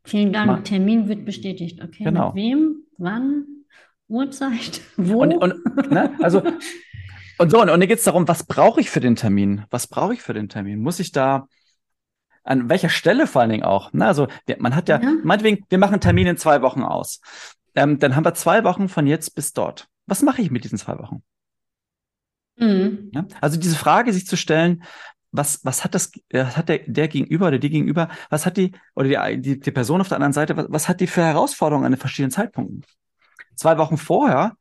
Vielen 0.08 0.32
Dank, 0.32 0.46
mal, 0.46 0.62
Termin 0.62 1.08
wird 1.08 1.26
bestätigt. 1.26 1.82
Okay, 1.82 2.04
mit 2.04 2.14
genau. 2.14 2.34
wem, 2.34 2.82
wann, 2.96 3.44
Uhrzeit, 4.08 4.80
Und, 4.96 5.08
wo? 5.08 5.22
und 5.22 5.90
ne, 5.90 6.16
also, 6.22 6.42
und 7.38 7.50
so, 7.50 7.60
und, 7.62 7.70
und 7.70 7.80
hier 7.80 7.88
geht 7.88 7.98
es 7.98 8.04
darum, 8.04 8.26
was 8.26 8.44
brauche 8.44 8.80
ich 8.80 8.90
für 8.90 9.00
den 9.00 9.16
Termin? 9.16 9.64
Was 9.70 9.86
brauche 9.86 10.14
ich 10.14 10.22
für 10.22 10.34
den 10.34 10.48
Termin? 10.48 10.80
Muss 10.80 10.98
ich 10.98 11.12
da, 11.12 11.46
an 12.42 12.68
welcher 12.68 12.88
Stelle 12.88 13.26
vor 13.26 13.42
allen 13.42 13.50
Dingen 13.50 13.64
auch? 13.64 13.92
Ne? 13.92 14.06
Also, 14.06 14.26
man 14.58 14.74
hat 14.74 14.88
ja, 14.88 15.00
Ja. 15.00 15.12
meinetwegen, 15.22 15.64
wir 15.68 15.78
machen 15.78 15.94
einen 15.94 16.00
Termin 16.00 16.26
in 16.26 16.36
zwei 16.36 16.62
Wochen 16.62 16.82
aus. 16.82 17.20
Ähm, 17.74 17.98
dann 17.98 18.16
haben 18.16 18.24
wir 18.24 18.34
zwei 18.34 18.64
Wochen 18.64 18.88
von 18.88 19.06
jetzt 19.06 19.34
bis 19.34 19.52
dort. 19.52 19.88
Was 20.06 20.22
mache 20.22 20.40
ich 20.42 20.50
mit 20.50 20.64
diesen 20.64 20.78
zwei 20.78 20.98
Wochen? 20.98 21.22
Mhm. 22.56 23.10
Ja? 23.14 23.26
Also 23.40 23.58
diese 23.58 23.76
Frage 23.76 24.12
sich 24.12 24.26
zu 24.26 24.36
stellen, 24.36 24.82
was, 25.30 25.60
was 25.64 25.84
hat 25.84 25.94
das, 25.94 26.10
äh, 26.30 26.44
hat 26.44 26.68
der, 26.70 26.78
der 26.86 27.08
Gegenüber 27.08 27.48
oder 27.48 27.58
die 27.58 27.68
Gegenüber, 27.70 28.08
was 28.30 28.46
hat 28.46 28.56
die, 28.56 28.72
oder 28.94 29.28
die, 29.28 29.40
die, 29.42 29.60
die 29.60 29.70
Person 29.70 30.00
auf 30.00 30.08
der 30.08 30.16
anderen 30.16 30.32
Seite, 30.32 30.56
was, 30.56 30.66
was 30.70 30.88
hat 30.88 31.00
die 31.00 31.06
für 31.06 31.22
Herausforderungen 31.22 31.84
an 31.84 31.92
den 31.92 32.00
verschiedenen 32.00 32.30
Zeitpunkten? 32.30 32.84
Zwei 33.58 33.76
Wochen 33.76 33.98
vorher 33.98 34.56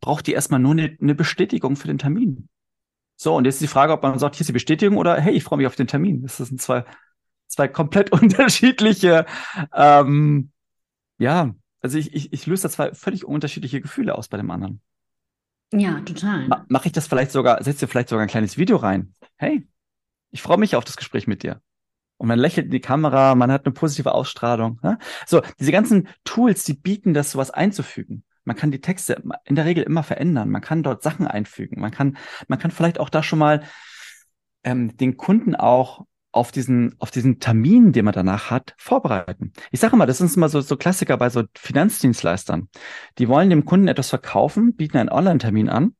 braucht 0.00 0.26
die 0.26 0.32
erstmal 0.32 0.58
nur 0.58 0.72
eine, 0.72 0.96
eine 1.00 1.14
Bestätigung 1.14 1.76
für 1.76 1.86
den 1.86 1.98
Termin. 1.98 2.48
So, 3.16 3.36
und 3.36 3.44
jetzt 3.44 3.56
ist 3.56 3.62
die 3.62 3.68
Frage, 3.68 3.92
ob 3.92 4.02
man 4.02 4.18
sagt, 4.18 4.36
hier 4.36 4.40
ist 4.40 4.48
die 4.48 4.54
Bestätigung 4.54 4.96
oder 4.96 5.20
hey, 5.20 5.34
ich 5.34 5.44
freue 5.44 5.58
mich 5.58 5.66
auf 5.66 5.76
den 5.76 5.86
Termin. 5.86 6.22
Das 6.22 6.38
sind 6.38 6.60
zwei, 6.60 6.84
zwei 7.46 7.68
komplett 7.68 8.10
unterschiedliche, 8.12 9.26
ähm, 9.74 10.50
ja, 11.18 11.54
also 11.82 11.98
ich, 11.98 12.14
ich, 12.14 12.32
ich 12.32 12.46
löse 12.46 12.62
da 12.62 12.70
zwei 12.70 12.94
völlig 12.94 13.24
unterschiedliche 13.24 13.80
Gefühle 13.80 14.16
aus 14.16 14.28
bei 14.28 14.38
dem 14.38 14.50
anderen. 14.50 14.80
Ja, 15.72 16.00
total. 16.00 16.48
Ma 16.48 16.64
Mache 16.68 16.86
ich 16.86 16.92
das 16.92 17.06
vielleicht 17.06 17.32
sogar, 17.32 17.62
setze 17.62 17.86
vielleicht 17.86 18.08
sogar 18.08 18.24
ein 18.24 18.28
kleines 18.30 18.56
Video 18.56 18.76
rein. 18.76 19.14
Hey, 19.36 19.68
ich 20.30 20.40
freue 20.40 20.58
mich 20.58 20.74
auf 20.74 20.84
das 20.84 20.96
Gespräch 20.96 21.26
mit 21.26 21.42
dir. 21.42 21.60
Und 22.22 22.28
man 22.28 22.38
lächelt 22.38 22.66
in 22.66 22.70
die 22.70 22.80
Kamera, 22.80 23.34
man 23.34 23.50
hat 23.50 23.66
eine 23.66 23.72
positive 23.72 24.14
Ausstrahlung. 24.14 24.78
Ne? 24.80 24.96
So, 25.26 25.42
diese 25.58 25.72
ganzen 25.72 26.06
Tools, 26.22 26.62
die 26.62 26.74
bieten 26.74 27.14
das, 27.14 27.32
sowas 27.32 27.50
einzufügen. 27.50 28.22
Man 28.44 28.54
kann 28.54 28.70
die 28.70 28.80
Texte 28.80 29.20
in 29.44 29.56
der 29.56 29.64
Regel 29.64 29.82
immer 29.82 30.04
verändern. 30.04 30.48
Man 30.48 30.62
kann 30.62 30.84
dort 30.84 31.02
Sachen 31.02 31.26
einfügen. 31.26 31.80
Man 31.80 31.90
kann, 31.90 32.16
man 32.46 32.60
kann 32.60 32.70
vielleicht 32.70 33.00
auch 33.00 33.08
da 33.08 33.24
schon 33.24 33.40
mal 33.40 33.64
ähm, 34.62 34.96
den 34.96 35.16
Kunden 35.16 35.56
auch 35.56 36.06
auf 36.30 36.52
diesen, 36.52 36.94
auf 37.00 37.10
diesen 37.10 37.40
Termin, 37.40 37.90
den 37.90 38.04
man 38.04 38.14
danach 38.14 38.52
hat, 38.52 38.76
vorbereiten. 38.78 39.52
Ich 39.72 39.80
sage 39.80 39.96
mal, 39.96 40.06
das 40.06 40.18
sind 40.18 40.32
immer 40.36 40.48
so, 40.48 40.60
so 40.60 40.76
Klassiker 40.76 41.16
bei 41.16 41.28
so 41.28 41.42
Finanzdienstleistern. 41.56 42.68
Die 43.18 43.26
wollen 43.26 43.50
dem 43.50 43.64
Kunden 43.64 43.88
etwas 43.88 44.10
verkaufen, 44.10 44.76
bieten 44.76 44.98
einen 44.98 45.10
Online-Termin 45.10 45.68
an 45.68 45.96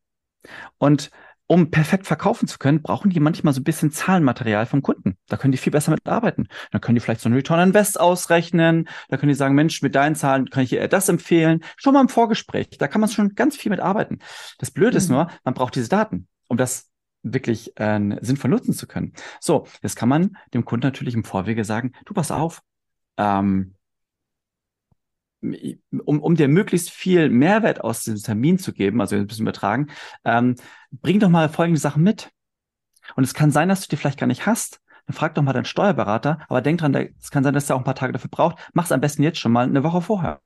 und 0.78 1.10
um 1.52 1.70
perfekt 1.70 2.06
verkaufen 2.06 2.48
zu 2.48 2.56
können, 2.58 2.80
brauchen 2.80 3.10
die 3.10 3.20
manchmal 3.20 3.52
so 3.52 3.60
ein 3.60 3.64
bisschen 3.64 3.90
Zahlenmaterial 3.90 4.64
vom 4.64 4.80
Kunden. 4.80 5.18
Da 5.28 5.36
können 5.36 5.52
die 5.52 5.58
viel 5.58 5.70
besser 5.70 5.90
mit 5.90 6.08
arbeiten. 6.08 6.48
Da 6.70 6.78
können 6.78 6.94
die 6.94 7.00
vielleicht 7.00 7.20
so 7.20 7.28
einen 7.28 7.36
Return 7.36 7.60
on 7.60 7.68
Invest 7.68 8.00
ausrechnen. 8.00 8.88
Da 9.10 9.18
können 9.18 9.28
die 9.28 9.34
sagen, 9.34 9.54
Mensch, 9.54 9.82
mit 9.82 9.94
deinen 9.94 10.14
Zahlen 10.14 10.48
kann 10.48 10.62
ich 10.62 10.70
dir 10.70 10.80
eher 10.80 10.88
das 10.88 11.10
empfehlen. 11.10 11.62
Schon 11.76 11.92
mal 11.92 12.00
im 12.00 12.08
Vorgespräch. 12.08 12.70
Da 12.78 12.88
kann 12.88 13.02
man 13.02 13.10
schon 13.10 13.34
ganz 13.34 13.54
viel 13.54 13.68
mit 13.68 13.80
arbeiten. 13.80 14.20
Das 14.60 14.70
Blöde 14.70 14.96
ist 14.96 15.10
Mhm. 15.10 15.16
nur, 15.16 15.28
man 15.44 15.52
braucht 15.52 15.74
diese 15.74 15.90
Daten, 15.90 16.26
um 16.48 16.56
das 16.56 16.90
wirklich 17.22 17.78
äh, 17.78 18.00
sinnvoll 18.22 18.50
nutzen 18.50 18.72
zu 18.72 18.86
können. 18.86 19.12
So, 19.38 19.66
jetzt 19.82 19.96
kann 19.96 20.08
man 20.08 20.38
dem 20.54 20.64
Kunden 20.64 20.86
natürlich 20.86 21.12
im 21.12 21.22
Vorwege 21.22 21.66
sagen, 21.66 21.92
du 22.06 22.14
pass 22.14 22.30
auf, 22.30 22.62
ähm, 23.18 23.74
um, 25.42 26.20
um 26.20 26.34
dir 26.36 26.48
möglichst 26.48 26.90
viel 26.90 27.28
Mehrwert 27.28 27.82
aus 27.82 28.04
diesem 28.04 28.22
Termin 28.22 28.58
zu 28.58 28.72
geben, 28.72 29.00
also 29.00 29.16
ein 29.16 29.26
bisschen 29.26 29.44
übertragen, 29.44 29.88
ähm, 30.24 30.56
bring 30.90 31.20
doch 31.20 31.28
mal 31.28 31.48
folgende 31.48 31.80
Sachen 31.80 32.02
mit. 32.02 32.30
Und 33.16 33.24
es 33.24 33.34
kann 33.34 33.50
sein, 33.50 33.68
dass 33.68 33.80
du 33.82 33.88
die 33.88 33.96
vielleicht 33.96 34.20
gar 34.20 34.26
nicht 34.26 34.46
hast. 34.46 34.80
Dann 35.06 35.14
frag 35.16 35.34
doch 35.34 35.42
mal 35.42 35.52
deinen 35.52 35.64
Steuerberater, 35.64 36.38
aber 36.48 36.60
denk 36.62 36.78
dran, 36.78 36.94
es 36.94 37.30
kann 37.32 37.42
sein, 37.42 37.54
dass 37.54 37.68
er 37.68 37.74
auch 37.76 37.80
ein 37.80 37.84
paar 37.84 37.96
Tage 37.96 38.12
dafür 38.12 38.30
braucht. 38.30 38.58
Mach's 38.72 38.92
am 38.92 39.00
besten 39.00 39.24
jetzt 39.24 39.40
schon 39.40 39.50
mal 39.52 39.66
eine 39.66 39.82
Woche 39.82 40.00
vorher. 40.00 40.40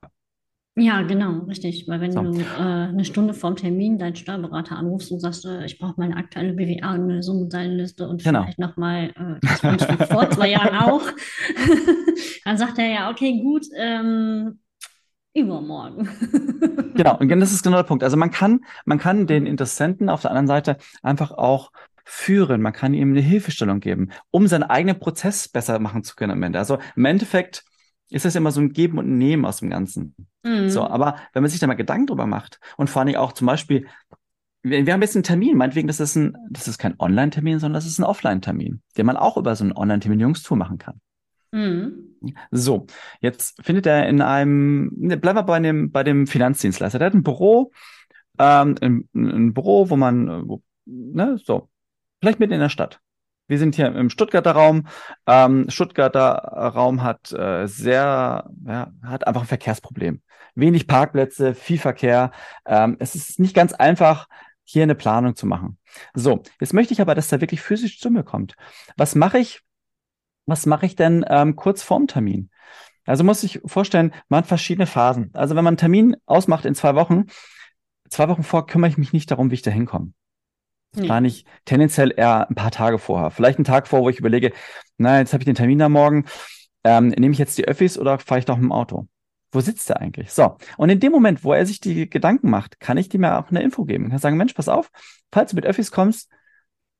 Ja, 0.79 1.01
genau, 1.01 1.39
richtig. 1.45 1.87
Weil 1.87 2.01
wenn 2.01 2.11
So. 2.11 2.21
du 2.21 2.39
äh, 2.39 2.43
eine 2.59 3.03
Stunde 3.03 3.33
vorm 3.33 3.55
Termin 3.55 3.97
deinen 3.97 4.15
Steuerberater 4.15 4.75
anrufst 4.77 5.11
und 5.11 5.19
sagst, 5.19 5.43
äh, 5.45 5.65
ich 5.65 5.79
brauche 5.79 5.95
meine 5.97 6.15
aktuelle 6.17 6.53
BWA 6.53 6.93
und 6.93 7.03
eine 7.09 7.23
Summenzeilenliste 7.23 8.07
und 8.07 8.23
Genau. 8.23 8.43
vielleicht 8.43 8.59
nochmal 8.59 9.11
äh, 9.15 9.39
das 9.41 10.07
vor 10.09 10.29
zwei 10.29 10.49
Jahren 10.51 10.75
auch, 10.75 11.01
dann 12.45 12.57
sagt 12.59 12.77
er 12.77 12.89
ja, 12.89 13.09
okay, 13.09 13.39
gut, 13.41 13.65
ähm, 13.75 14.59
übermorgen. 15.37 16.09
Genau, 16.97 17.15
und 17.19 17.29
das 17.29 17.53
ist 17.53 17.61
genau 17.61 17.77
der 17.77 17.83
Punkt. 17.83 18.03
Also 18.03 18.17
man 18.17 18.31
kann, 18.31 18.65
man 18.85 18.97
kann 18.97 19.27
den 19.27 19.45
Interessenten 19.45 20.09
auf 20.09 20.23
der 20.23 20.31
anderen 20.31 20.47
Seite 20.47 20.77
einfach 21.03 21.29
auch 21.29 21.71
führen. 22.03 22.59
Man 22.59 22.73
kann 22.73 22.95
ihm 22.95 23.11
eine 23.11 23.21
Hilfestellung 23.21 23.81
geben, 23.81 24.09
um 24.31 24.47
seinen 24.47 24.63
eigenen 24.63 24.97
Prozess 24.97 25.47
besser 25.47 25.77
machen 25.77 26.03
zu 26.03 26.15
können 26.15 26.31
am 26.31 26.41
Ende. 26.41 26.57
Also 26.57 26.79
im 26.95 27.05
Endeffekt 27.05 27.63
ist 28.09 28.25
das 28.25 28.35
immer 28.35 28.51
so 28.51 28.61
ein 28.61 28.73
Geben 28.73 28.97
und 28.97 29.15
Nehmen 29.17 29.45
aus 29.45 29.57
dem 29.57 29.69
Ganzen. 29.69 30.15
Mhm. 30.43 30.69
So, 30.69 30.87
aber 30.87 31.17
wenn 31.33 31.43
man 31.43 31.51
sich 31.51 31.59
da 31.59 31.67
mal 31.67 31.75
Gedanken 31.75 32.07
drüber 32.07 32.25
macht 32.25 32.59
und 32.77 32.89
vor 32.89 33.01
allen 33.01 33.07
Dingen 33.07 33.19
auch 33.19 33.33
zum 33.33 33.45
Beispiel, 33.45 33.85
wir, 34.63 34.85
wir 34.85 34.93
haben 34.93 35.01
jetzt 35.01 35.15
einen 35.15 35.23
Termin, 35.23 35.57
meinetwegen, 35.57 35.87
das 35.87 35.99
ist 35.99 36.15
ein, 36.15 36.35
das 36.49 36.67
ist 36.67 36.77
kein 36.77 36.99
Online-Termin, 36.99 37.59
sondern 37.59 37.75
das 37.75 37.85
ist 37.85 37.99
ein 37.99 38.05
Offline-Termin, 38.05 38.81
den 38.97 39.05
man 39.05 39.17
auch 39.17 39.37
über 39.37 39.55
so 39.55 39.65
ein 39.65 39.75
Online-Terminierungstool 39.75 40.57
machen 40.57 40.77
kann. 40.77 40.99
Mhm. 41.51 42.15
So, 42.51 42.87
jetzt 43.21 43.63
findet 43.63 43.85
er 43.85 44.07
in 44.07 44.21
einem, 44.21 44.91
ne, 44.97 45.17
bleiben 45.17 45.37
wir 45.37 45.43
bei 45.43 45.59
dem, 45.59 45.91
bei 45.91 46.03
dem 46.03 46.27
Finanzdienstleister. 46.27 46.99
Der 46.99 47.07
hat 47.07 47.13
ein 47.13 47.23
Büro, 47.23 47.71
ähm, 48.39 48.75
ein, 48.81 49.09
ein 49.13 49.53
Büro, 49.53 49.89
wo 49.89 49.95
man, 49.95 50.47
wo, 50.47 50.61
ne, 50.85 51.37
so, 51.43 51.69
vielleicht 52.19 52.39
mitten 52.39 52.53
in 52.53 52.59
der 52.59 52.69
Stadt. 52.69 52.99
Wir 53.47 53.59
sind 53.59 53.75
hier 53.75 53.87
im 53.95 54.09
Stuttgarter 54.09 54.51
Raum. 54.51 54.87
Ähm, 55.25 55.69
Stuttgarter 55.69 56.23
Raum 56.25 57.01
hat 57.01 57.31
äh, 57.31 57.65
sehr, 57.67 58.49
ja, 58.65 58.91
hat 59.03 59.25
einfach 59.25 59.41
ein 59.41 59.47
Verkehrsproblem. 59.47 60.21
Wenig 60.55 60.87
Parkplätze, 60.87 61.53
viel 61.53 61.77
Verkehr. 61.77 62.31
Ähm, 62.65 62.97
es 62.99 63.15
ist 63.15 63.39
nicht 63.39 63.55
ganz 63.55 63.73
einfach, 63.73 64.27
hier 64.65 64.83
eine 64.83 64.95
Planung 64.95 65.35
zu 65.35 65.45
machen. 65.45 65.77
So, 66.13 66.43
jetzt 66.59 66.73
möchte 66.73 66.93
ich 66.93 66.99
aber, 66.99 67.15
dass 67.15 67.29
der 67.29 67.39
wirklich 67.39 67.61
physisch 67.61 67.99
zu 67.99 68.11
mir 68.11 68.23
kommt. 68.23 68.55
Was 68.97 69.15
mache 69.15 69.39
ich? 69.39 69.61
Was 70.47 70.65
mache 70.65 70.87
ich 70.87 70.95
denn 70.95 71.23
ähm, 71.29 71.55
kurz 71.55 71.83
vorm 71.83 72.07
Termin? 72.07 72.49
Also 73.05 73.23
muss 73.23 73.43
ich 73.43 73.61
vorstellen, 73.65 74.13
man 74.29 74.39
hat 74.39 74.47
verschiedene 74.47 74.87
Phasen. 74.87 75.29
Also 75.33 75.55
wenn 75.55 75.63
man 75.63 75.73
einen 75.73 75.77
Termin 75.77 76.17
ausmacht 76.25 76.65
in 76.65 76.73
zwei 76.75 76.95
Wochen, 76.95 77.25
zwei 78.09 78.27
Wochen 78.29 78.43
vor 78.43 78.65
kümmere 78.65 78.89
ich 78.89 78.97
mich 78.97 79.13
nicht 79.13 79.29
darum, 79.31 79.51
wie 79.51 79.55
ich 79.55 79.61
da 79.61 79.71
hinkomme. 79.71 80.13
Das 80.93 81.01
Nee. 81.01 81.07
plane 81.07 81.27
ich 81.27 81.45
tendenziell 81.65 82.13
eher 82.15 82.49
ein 82.49 82.55
paar 82.55 82.71
Tage 82.71 82.97
vorher. 82.97 83.29
Vielleicht 83.29 83.59
einen 83.59 83.65
Tag 83.65 83.87
vor, 83.87 84.01
wo 84.01 84.09
ich 84.09 84.19
überlege, 84.19 84.51
na, 84.97 85.19
jetzt 85.19 85.33
habe 85.33 85.41
ich 85.41 85.45
den 85.45 85.55
Termin 85.55 85.79
da 85.79 85.89
morgen. 85.89 86.25
Ähm, 86.83 87.09
nehme 87.09 87.31
ich 87.33 87.39
jetzt 87.39 87.57
die 87.57 87.67
Öffis 87.67 87.97
oder 87.97 88.19
fahre 88.19 88.39
ich 88.39 88.45
doch 88.45 88.55
mit 88.55 88.63
dem 88.63 88.71
Auto? 88.71 89.07
Wo 89.51 89.59
sitzt 89.61 89.89
er 89.89 89.99
eigentlich? 90.01 90.31
So. 90.31 90.57
Und 90.77 90.89
in 90.89 90.99
dem 90.99 91.11
Moment, 91.11 91.43
wo 91.43 91.53
er 91.53 91.65
sich 91.65 91.79
die 91.79 92.09
Gedanken 92.09 92.49
macht, 92.49 92.79
kann 92.79 92.97
ich 92.97 93.09
dem 93.09 93.23
ja 93.23 93.39
auch 93.39 93.49
eine 93.49 93.61
Info 93.61 93.85
geben. 93.85 94.05
Ich 94.05 94.09
kann 94.11 94.19
sagen, 94.19 94.37
Mensch, 94.37 94.53
pass 94.53 94.69
auf, 94.69 94.89
falls 95.31 95.51
du 95.51 95.55
mit 95.55 95.65
Öffis 95.65 95.91
kommst, 95.91 96.29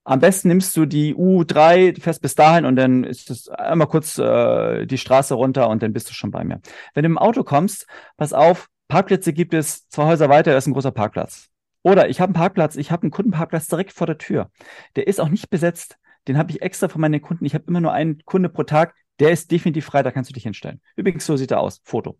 am 0.07 0.21
besten 0.21 0.47
nimmst 0.47 0.77
du 0.77 0.85
die 0.85 1.13
U3, 1.13 1.99
fährst 1.99 2.21
bis 2.21 2.33
dahin 2.33 2.63
und 2.63 2.77
dann 2.77 3.03
ist 3.03 3.29
es 3.29 3.49
einmal 3.49 3.89
kurz 3.89 4.17
äh, 4.17 4.85
die 4.85 4.97
Straße 4.97 5.33
runter 5.33 5.67
und 5.67 5.83
dann 5.83 5.91
bist 5.91 6.09
du 6.09 6.13
schon 6.13 6.31
bei 6.31 6.45
mir. 6.45 6.61
Wenn 6.93 7.03
du 7.03 7.07
im 7.07 7.17
Auto 7.17 7.43
kommst, 7.43 7.87
pass 8.15 8.31
auf, 8.31 8.69
Parkplätze 8.87 9.33
gibt 9.33 9.53
es 9.53 9.89
zwei 9.89 10.05
Häuser 10.05 10.29
weiter, 10.29 10.51
da 10.51 10.57
ist 10.57 10.65
ein 10.65 10.73
großer 10.73 10.91
Parkplatz. 10.91 11.49
Oder 11.83 12.07
ich 12.07 12.21
habe 12.21 12.29
einen 12.29 12.35
Parkplatz, 12.35 12.77
ich 12.77 12.89
habe 12.89 13.03
einen 13.03 13.11
Kundenparkplatz 13.11 13.67
direkt 13.67 13.91
vor 13.91 14.07
der 14.07 14.17
Tür. 14.17 14.49
Der 14.95 15.07
ist 15.07 15.19
auch 15.19 15.27
nicht 15.27 15.49
besetzt. 15.49 15.97
Den 16.29 16.37
habe 16.37 16.51
ich 16.51 16.61
extra 16.61 16.87
für 16.87 16.99
meine 16.99 17.19
Kunden. 17.19 17.43
Ich 17.43 17.53
habe 17.53 17.65
immer 17.67 17.81
nur 17.81 17.91
einen 17.91 18.23
Kunde 18.23 18.47
pro 18.47 18.63
Tag. 18.63 18.95
Der 19.19 19.31
ist 19.31 19.51
definitiv 19.51 19.85
frei, 19.85 20.03
da 20.03 20.11
kannst 20.11 20.29
du 20.29 20.33
dich 20.33 20.43
hinstellen. 20.43 20.79
Übrigens, 20.95 21.25
so 21.25 21.35
sieht 21.35 21.51
er 21.51 21.59
aus. 21.59 21.81
Foto. 21.83 22.17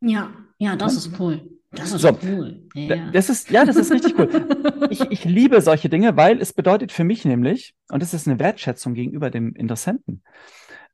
Ja, 0.00 0.32
ja, 0.58 0.74
das 0.74 0.96
ist 0.96 1.20
cool. 1.20 1.48
Das 1.72 1.92
ist 1.92 2.02
So. 2.02 2.18
cool. 2.22 2.62
Ja. 2.74 3.10
Das 3.12 3.30
ist, 3.30 3.50
ja, 3.50 3.64
das 3.64 3.76
ist 3.76 3.92
richtig 3.92 4.18
cool. 4.18 4.28
Ich, 4.90 5.00
ich 5.02 5.24
liebe 5.24 5.60
solche 5.60 5.88
Dinge, 5.88 6.16
weil 6.16 6.40
es 6.40 6.52
bedeutet 6.52 6.90
für 6.90 7.04
mich 7.04 7.24
nämlich, 7.24 7.74
und 7.90 8.02
das 8.02 8.12
ist 8.12 8.26
eine 8.26 8.40
Wertschätzung 8.40 8.94
gegenüber 8.94 9.30
dem 9.30 9.54
Interessenten, 9.54 10.24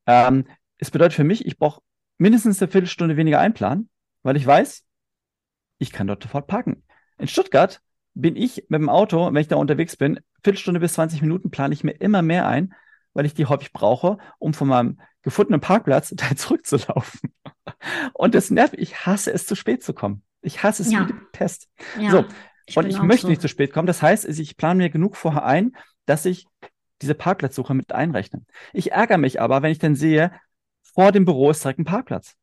ähm, 0.06 0.46
es 0.76 0.90
bedeutet 0.90 1.14
für 1.14 1.24
mich, 1.24 1.46
ich 1.46 1.58
brauche 1.58 1.80
mindestens 2.18 2.60
eine 2.60 2.70
Viertelstunde 2.70 3.16
weniger 3.16 3.40
einplanen, 3.40 3.88
weil 4.22 4.36
ich 4.36 4.46
weiß, 4.46 4.84
ich 5.78 5.92
kann 5.92 6.06
dort 6.06 6.22
sofort 6.22 6.46
parken. 6.46 6.82
In 7.18 7.28
Stuttgart 7.28 7.80
bin 8.14 8.36
ich 8.36 8.66
mit 8.68 8.80
dem 8.80 8.88
Auto, 8.88 9.26
wenn 9.26 9.40
ich 9.40 9.48
da 9.48 9.56
unterwegs 9.56 9.96
bin, 9.96 10.20
Viertelstunde 10.42 10.80
bis 10.80 10.94
20 10.94 11.22
Minuten 11.22 11.50
plane 11.50 11.72
ich 11.74 11.84
mir 11.84 11.92
immer 11.92 12.22
mehr 12.22 12.46
ein, 12.46 12.74
weil 13.14 13.24
ich 13.24 13.34
die 13.34 13.46
häufig 13.46 13.72
brauche, 13.72 14.18
um 14.38 14.52
von 14.52 14.68
meinem 14.68 15.00
gefundenen 15.22 15.60
Parkplatz 15.60 16.10
da 16.16 16.36
zurückzulaufen. 16.36 17.32
Und 18.12 18.34
das 18.34 18.50
nervt, 18.50 18.74
ich 18.76 19.06
hasse 19.06 19.32
es, 19.32 19.46
zu 19.46 19.54
spät 19.54 19.82
zu 19.82 19.94
kommen. 19.94 20.22
Ich 20.46 20.62
hasse 20.62 20.82
es 20.82 20.92
Ja. 20.92 21.00
wie 21.02 21.12
die 21.12 21.18
Pest. 21.32 21.68
Ja, 21.98 22.10
So, 22.10 22.24
ich 22.66 22.76
Und 22.76 22.86
ich 22.86 23.00
möchte 23.02 23.22
so. 23.22 23.28
nicht 23.28 23.40
zu 23.42 23.48
spät 23.48 23.72
kommen. 23.72 23.86
Das 23.86 24.02
heißt, 24.02 24.24
ich 24.26 24.56
plane 24.56 24.78
mir 24.78 24.90
genug 24.90 25.16
vorher 25.16 25.44
ein, 25.44 25.76
dass 26.06 26.24
ich 26.24 26.46
diese 27.02 27.14
Parkplatzsuche 27.14 27.74
mit 27.74 27.92
einrechne. 27.92 28.42
Ich 28.72 28.92
ärgere 28.92 29.18
mich 29.18 29.40
aber, 29.40 29.62
wenn 29.62 29.72
ich 29.72 29.78
dann 29.78 29.94
sehe, 29.94 30.32
vor 30.94 31.12
dem 31.12 31.24
Büro 31.24 31.50
ist 31.50 31.62
direkt 31.62 31.78
ein 31.80 31.84
Parkplatz. 31.84 32.34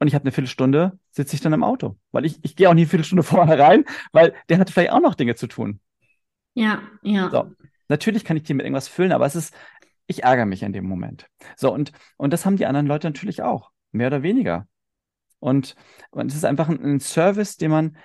Und 0.00 0.08
ich 0.08 0.14
habe 0.14 0.24
eine 0.24 0.32
Viertelstunde, 0.32 0.98
sitze 1.10 1.34
ich 1.34 1.40
dann 1.40 1.52
im 1.52 1.64
Auto. 1.64 1.96
Weil 2.12 2.24
ich, 2.24 2.38
ich 2.44 2.56
gehe 2.56 2.68
auch 2.68 2.74
nicht 2.74 2.84
eine 2.84 2.90
Viertelstunde 2.90 3.22
vorher 3.24 3.58
rein, 3.58 3.84
weil 4.12 4.34
der 4.48 4.58
hat 4.58 4.70
vielleicht 4.70 4.92
auch 4.92 5.00
noch 5.00 5.14
Dinge 5.14 5.34
zu 5.34 5.46
tun. 5.46 5.80
Ja, 6.54 6.82
ja. 7.02 7.30
So. 7.30 7.52
Natürlich 7.88 8.24
kann 8.24 8.36
ich 8.36 8.42
die 8.42 8.54
mit 8.54 8.64
irgendwas 8.64 8.88
füllen, 8.88 9.12
aber 9.12 9.26
es 9.26 9.34
ist, 9.36 9.54
ich 10.06 10.24
ärgere 10.24 10.46
mich 10.46 10.62
in 10.62 10.72
dem 10.72 10.86
Moment. 10.86 11.26
So, 11.56 11.72
und, 11.72 11.92
und 12.16 12.32
das 12.32 12.44
haben 12.46 12.56
die 12.56 12.66
anderen 12.66 12.86
Leute 12.86 13.06
natürlich 13.08 13.42
auch, 13.42 13.70
mehr 13.92 14.08
oder 14.08 14.22
weniger. 14.22 14.66
Und, 15.40 15.76
es 16.16 16.34
ist 16.34 16.44
einfach 16.44 16.68
ein, 16.68 16.82
ein 16.82 17.00
Service, 17.00 17.56
den 17.56 17.70
man, 17.70 17.96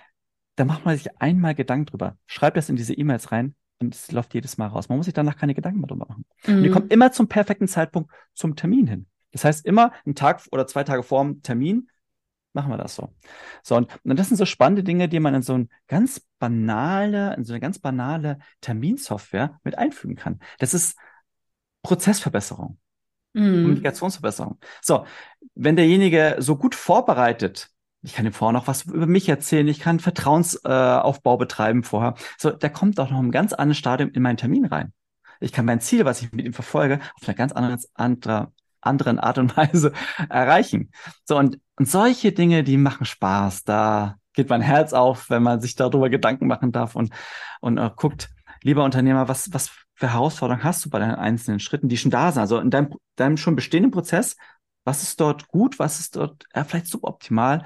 da 0.56 0.66
macht 0.66 0.86
man 0.86 0.98
sich 0.98 1.10
einmal 1.20 1.56
Gedanken 1.56 1.88
drüber. 1.88 2.18
Schreibt 2.26 2.58
das 2.58 2.70
in 2.70 2.76
diese 2.76 2.94
E-Mails 2.94 3.32
rein 3.32 3.56
und 3.80 3.96
es 3.96 4.12
läuft 4.12 4.34
jedes 4.34 4.58
Mal 4.58 4.68
raus. 4.68 4.90
Man 4.90 4.98
muss 4.98 5.06
sich 5.06 5.14
danach 5.14 5.38
keine 5.38 5.54
Gedanken 5.54 5.80
mehr 5.80 5.88
drüber 5.88 6.06
machen. 6.08 6.26
Mhm. 6.46 6.58
Und 6.58 6.64
ihr 6.64 6.72
kommt 6.72 6.92
immer 6.92 7.12
zum 7.12 7.28
perfekten 7.28 7.68
Zeitpunkt 7.68 8.12
zum 8.34 8.56
Termin 8.56 8.88
hin. 8.88 9.08
Das 9.32 9.46
heißt, 9.46 9.66
immer 9.66 9.92
einen 10.06 10.16
Tag 10.16 10.44
oder 10.52 10.68
zwei 10.68 10.84
Tage 10.84 11.04
vor 11.04 11.24
dem 11.24 11.42
Termin 11.42 11.90
machen 12.54 12.72
wir 12.72 12.78
das 12.78 12.96
so. 12.96 13.14
So, 13.64 13.76
und, 13.76 13.88
und 14.04 14.18
das 14.18 14.28
sind 14.28 14.38
so 14.38 14.46
spannende 14.46 14.84
Dinge, 14.84 15.10
die 15.10 15.20
man 15.20 15.34
in 15.34 15.42
so 15.42 15.56
ein 15.58 15.70
ganz 15.88 16.22
banale, 16.40 17.36
in 17.36 17.44
so 17.44 17.54
eine 17.54 17.60
ganz 17.60 17.80
banale 17.80 18.40
Terminsoftware 18.62 19.60
mit 19.64 19.78
einfügen 19.78 20.16
kann. 20.16 20.40
Das 20.60 20.74
ist 20.74 20.96
Prozessverbesserung. 21.82 22.78
Mm. 23.34 23.64
Kommunikationsverbesserung. 23.64 24.60
So, 24.82 25.06
wenn 25.56 25.76
derjenige 25.76 26.38
so 26.40 26.56
gut 26.56 26.76
vorbereitet, 26.76 27.70
ich 28.02 28.14
kann 28.14 28.26
ihm 28.26 28.34
vorher 28.34 28.54
noch 28.54 28.68
was 28.68 28.84
über 28.84 29.08
mich 29.08 29.30
erzählen, 29.30 29.68
ich 29.68 29.80
kann 29.80 30.00
Vertrauensaufbau 30.00 31.36
äh, 31.36 31.38
betreiben 31.38 31.84
vorher. 31.84 32.16
So, 32.38 32.52
der 32.52 32.70
kommt 32.70 33.00
auch 33.00 33.10
noch 33.10 33.20
im 33.20 33.32
ganz 33.32 33.54
anderen 33.54 33.76
Stadium 33.76 34.12
in 34.12 34.22
meinen 34.22 34.38
Termin 34.38 34.66
rein. 34.66 34.94
Ich 35.40 35.52
kann 35.52 35.66
mein 35.66 35.82
Ziel, 35.82 36.06
was 36.06 36.22
ich 36.22 36.32
mit 36.32 36.46
ihm 36.46 36.54
verfolge, 36.54 37.00
auf 37.20 37.28
eine 37.28 37.36
ganz 37.36 37.54
andere, 37.54 37.78
andere, 37.94 38.52
anderen 38.82 39.20
Art 39.20 39.38
und 39.38 39.56
Weise 39.58 39.94
erreichen. 40.30 40.92
So, 41.26 41.38
und, 41.38 41.60
und 41.78 41.88
solche 41.88 42.34
Dinge, 42.34 42.64
die 42.64 42.78
machen 42.78 43.06
Spaß. 43.06 43.64
Da 43.64 44.18
geht 44.34 44.50
mein 44.50 44.62
Herz 44.62 44.94
auf, 44.94 45.30
wenn 45.30 45.44
man 45.44 45.62
sich 45.62 45.76
darüber 45.76 46.10
Gedanken 46.10 46.48
machen 46.48 46.72
darf 46.72 46.96
und, 46.96 47.14
und 47.62 47.80
uh, 47.80 47.90
guckt, 47.96 48.30
lieber 48.64 48.84
Unternehmer, 48.84 49.28
was, 49.28 49.54
was 49.54 49.72
für 49.96 50.12
Herausforderungen 50.12 50.64
hast 50.64 50.86
du 50.86 50.90
bei 50.90 51.00
deinen 51.00 51.16
einzelnen 51.16 51.60
Schritten, 51.60 51.90
die 51.90 51.98
schon 51.98 52.12
da 52.12 52.32
sind? 52.32 52.42
Also 52.42 52.60
in 52.60 52.72
deinem, 52.72 52.96
deinem 53.16 53.38
schon 53.38 53.56
bestehenden 53.56 53.92
Prozess, 53.92 54.36
was 54.84 55.04
ist 55.04 55.20
dort 55.20 55.48
gut, 55.48 55.80
was 55.80 56.00
ist 56.00 56.16
dort 56.16 56.46
ja, 56.56 56.64
vielleicht 56.64 56.88
suboptimal? 56.88 57.66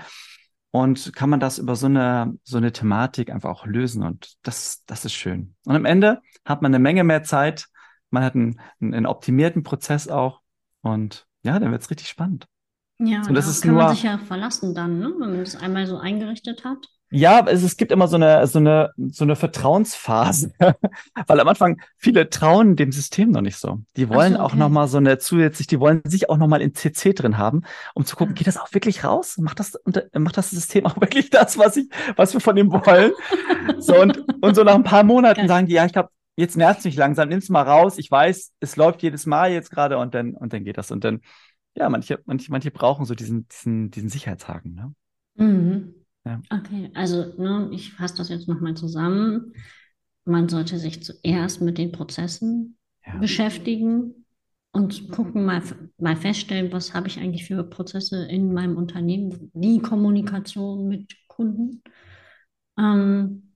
Und 0.71 1.13
kann 1.15 1.29
man 1.29 1.39
das 1.39 1.57
über 1.57 1.75
so 1.75 1.87
eine, 1.87 2.37
so 2.43 2.57
eine 2.57 2.71
Thematik 2.71 3.31
einfach 3.31 3.49
auch 3.49 3.65
lösen? 3.65 4.03
Und 4.03 4.35
das, 4.43 4.83
das 4.85 5.05
ist 5.05 5.13
schön. 5.13 5.55
Und 5.65 5.75
am 5.75 5.85
Ende 5.85 6.21
hat 6.45 6.61
man 6.61 6.71
eine 6.71 6.79
Menge 6.79 7.03
mehr 7.03 7.23
Zeit. 7.23 7.67
Man 8.09 8.23
hat 8.23 8.35
einen, 8.35 8.59
einen 8.79 9.05
optimierten 9.05 9.63
Prozess 9.63 10.07
auch. 10.07 10.41
Und 10.81 11.25
ja, 11.43 11.57
dann 11.57 11.71
wird 11.71 11.81
es 11.81 11.89
richtig 11.89 12.09
spannend. 12.09 12.45
Ja, 12.99 13.21
und 13.27 13.33
das 13.33 13.47
ist 13.47 13.61
kann 13.61 13.71
nur, 13.71 13.83
man 13.83 13.95
sich 13.95 14.03
ja 14.03 14.17
verlassen 14.17 14.73
dann, 14.73 14.99
ne? 14.99 15.13
wenn 15.19 15.29
man 15.29 15.39
das 15.39 15.55
einmal 15.55 15.85
so 15.87 15.97
eingerichtet 15.97 16.65
hat. 16.65 16.87
Ja, 17.09 17.45
es, 17.47 17.63
es 17.63 17.77
gibt 17.77 17.91
immer 17.93 18.07
so 18.07 18.17
eine, 18.17 18.45
so 18.47 18.59
eine, 18.59 18.91
so 18.97 19.23
eine 19.23 19.37
Vertrauensphase, 19.37 20.51
weil 21.27 21.39
am 21.39 21.47
Anfang 21.47 21.79
viele 21.95 22.29
trauen 22.29 22.75
dem 22.75 22.91
System 22.91 23.31
noch 23.31 23.41
nicht 23.41 23.57
so. 23.57 23.79
Die 23.95 24.09
wollen 24.09 24.33
so, 24.33 24.39
okay. 24.39 24.45
auch 24.45 24.55
nochmal 24.55 24.87
so 24.89 24.97
eine 24.97 25.17
zusätzlich, 25.17 25.67
die 25.67 25.79
wollen 25.79 26.01
sich 26.05 26.29
auch 26.29 26.37
nochmal 26.37 26.61
in 26.61 26.75
CC 26.75 27.13
drin 27.13 27.37
haben, 27.37 27.63
um 27.93 28.05
zu 28.05 28.17
gucken, 28.17 28.35
ja. 28.35 28.39
geht 28.39 28.47
das 28.47 28.57
auch 28.57 28.73
wirklich 28.73 29.05
raus? 29.05 29.37
Macht 29.37 29.59
das, 29.59 29.79
macht 30.13 30.37
das 30.37 30.49
System 30.49 30.85
auch 30.85 30.95
wirklich 31.01 31.29
das, 31.29 31.57
was 31.57 31.77
ich, 31.77 31.89
was 32.17 32.33
wir 32.33 32.41
von 32.41 32.57
ihm 32.57 32.71
wollen? 32.71 33.13
so, 33.79 34.01
und, 34.01 34.25
und 34.41 34.55
so 34.55 34.63
nach 34.63 34.75
ein 34.75 34.83
paar 34.83 35.03
Monaten 35.03 35.41
Geil. 35.41 35.47
sagen 35.47 35.67
die, 35.67 35.73
ja, 35.73 35.85
ich 35.85 35.93
glaube, 35.93 36.09
jetzt 36.35 36.57
nervt 36.57 36.79
es 36.79 36.85
mich 36.85 36.97
langsam, 36.97 37.29
nimm's 37.29 37.49
mal 37.49 37.63
raus. 37.63 37.97
Ich 37.97 38.11
weiß, 38.11 38.53
es 38.59 38.75
läuft 38.75 39.01
jedes 39.01 39.25
Mal 39.25 39.51
jetzt 39.51 39.71
gerade 39.71 39.97
und 39.97 40.13
dann, 40.13 40.33
und 40.33 40.51
dann 40.51 40.65
geht 40.65 40.77
das. 40.77 40.91
Und 40.91 41.05
dann, 41.05 41.21
ja, 41.75 41.87
manche, 41.89 42.19
manche, 42.25 42.51
manche 42.51 42.71
brauchen 42.71 43.05
so 43.05 43.15
diesen, 43.15 43.47
diesen, 43.47 43.91
diesen 43.91 44.09
Sicherheitshaken, 44.09 44.73
ne? 44.73 44.93
Mhm. 45.35 45.93
Ja. 46.27 46.41
Okay, 46.49 46.91
also 46.93 47.33
ne, 47.37 47.69
ich 47.71 47.93
fasse 47.93 48.17
das 48.17 48.29
jetzt 48.29 48.47
nochmal 48.47 48.75
zusammen. 48.75 49.53
Man 50.25 50.49
sollte 50.49 50.77
sich 50.77 51.03
zuerst 51.03 51.61
mit 51.61 51.77
den 51.77 51.91
Prozessen 51.91 52.77
ja. 53.05 53.17
beschäftigen 53.17 54.25
und 54.71 55.09
gucken, 55.11 55.45
mal, 55.45 55.63
mal 55.97 56.15
feststellen, 56.15 56.71
was 56.71 56.93
habe 56.93 57.07
ich 57.07 57.19
eigentlich 57.19 57.45
für 57.45 57.63
Prozesse 57.63 58.25
in 58.25 58.53
meinem 58.53 58.77
Unternehmen, 58.77 59.51
die 59.53 59.79
Kommunikation 59.79 60.87
mit 60.87 61.15
Kunden, 61.27 61.81
ähm, 62.77 63.53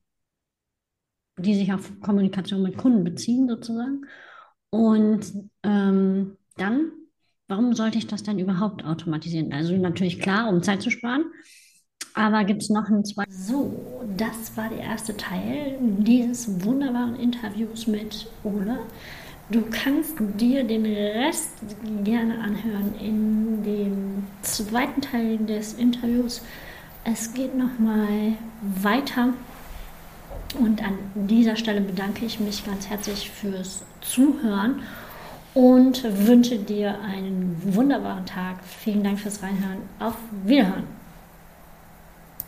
die 1.37 1.55
sich 1.55 1.73
auf 1.73 1.99
Kommunikation 1.99 2.61
mit 2.61 2.77
Kunden 2.77 3.03
beziehen 3.03 3.47
sozusagen. 3.49 4.05
Und 4.69 5.33
ähm, 5.63 6.37
dann, 6.55 6.91
warum 7.47 7.73
sollte 7.73 7.97
ich 7.97 8.07
das 8.07 8.23
dann 8.23 8.39
überhaupt 8.39 8.85
automatisieren? 8.85 9.51
Also 9.51 9.75
natürlich 9.75 10.19
klar, 10.19 10.49
um 10.49 10.63
Zeit 10.63 10.81
zu 10.81 10.89
sparen. 10.89 11.25
Aber 12.13 12.43
gibt 12.43 12.63
es 12.63 12.69
noch 12.69 12.87
einen 12.87 13.05
zweiten? 13.05 13.31
So, 13.31 14.05
das 14.17 14.55
war 14.55 14.69
der 14.69 14.79
erste 14.79 15.15
Teil 15.15 15.77
dieses 15.79 16.63
wunderbaren 16.63 17.15
Interviews 17.15 17.87
mit 17.87 18.27
Ole. 18.43 18.79
Du 19.49 19.63
kannst 19.69 20.13
dir 20.39 20.63
den 20.63 20.85
Rest 20.85 21.51
gerne 22.03 22.39
anhören 22.39 22.93
in 22.99 23.63
dem 23.63 24.23
zweiten 24.41 25.01
Teil 25.01 25.37
des 25.39 25.73
Interviews. 25.73 26.41
Es 27.03 27.33
geht 27.33 27.57
nochmal 27.57 28.33
weiter. 28.61 29.33
Und 30.59 30.83
an 30.83 30.97
dieser 31.15 31.55
Stelle 31.55 31.81
bedanke 31.81 32.25
ich 32.25 32.39
mich 32.39 32.65
ganz 32.65 32.89
herzlich 32.89 33.29
fürs 33.29 33.83
Zuhören 34.01 34.81
und 35.53 36.03
wünsche 36.27 36.57
dir 36.57 36.99
einen 37.01 37.61
wunderbaren 37.63 38.25
Tag. 38.25 38.63
Vielen 38.63 39.03
Dank 39.03 39.19
fürs 39.19 39.41
Reinhören. 39.43 39.79
Auf 39.99 40.15
Wiederhören. 40.45 41.00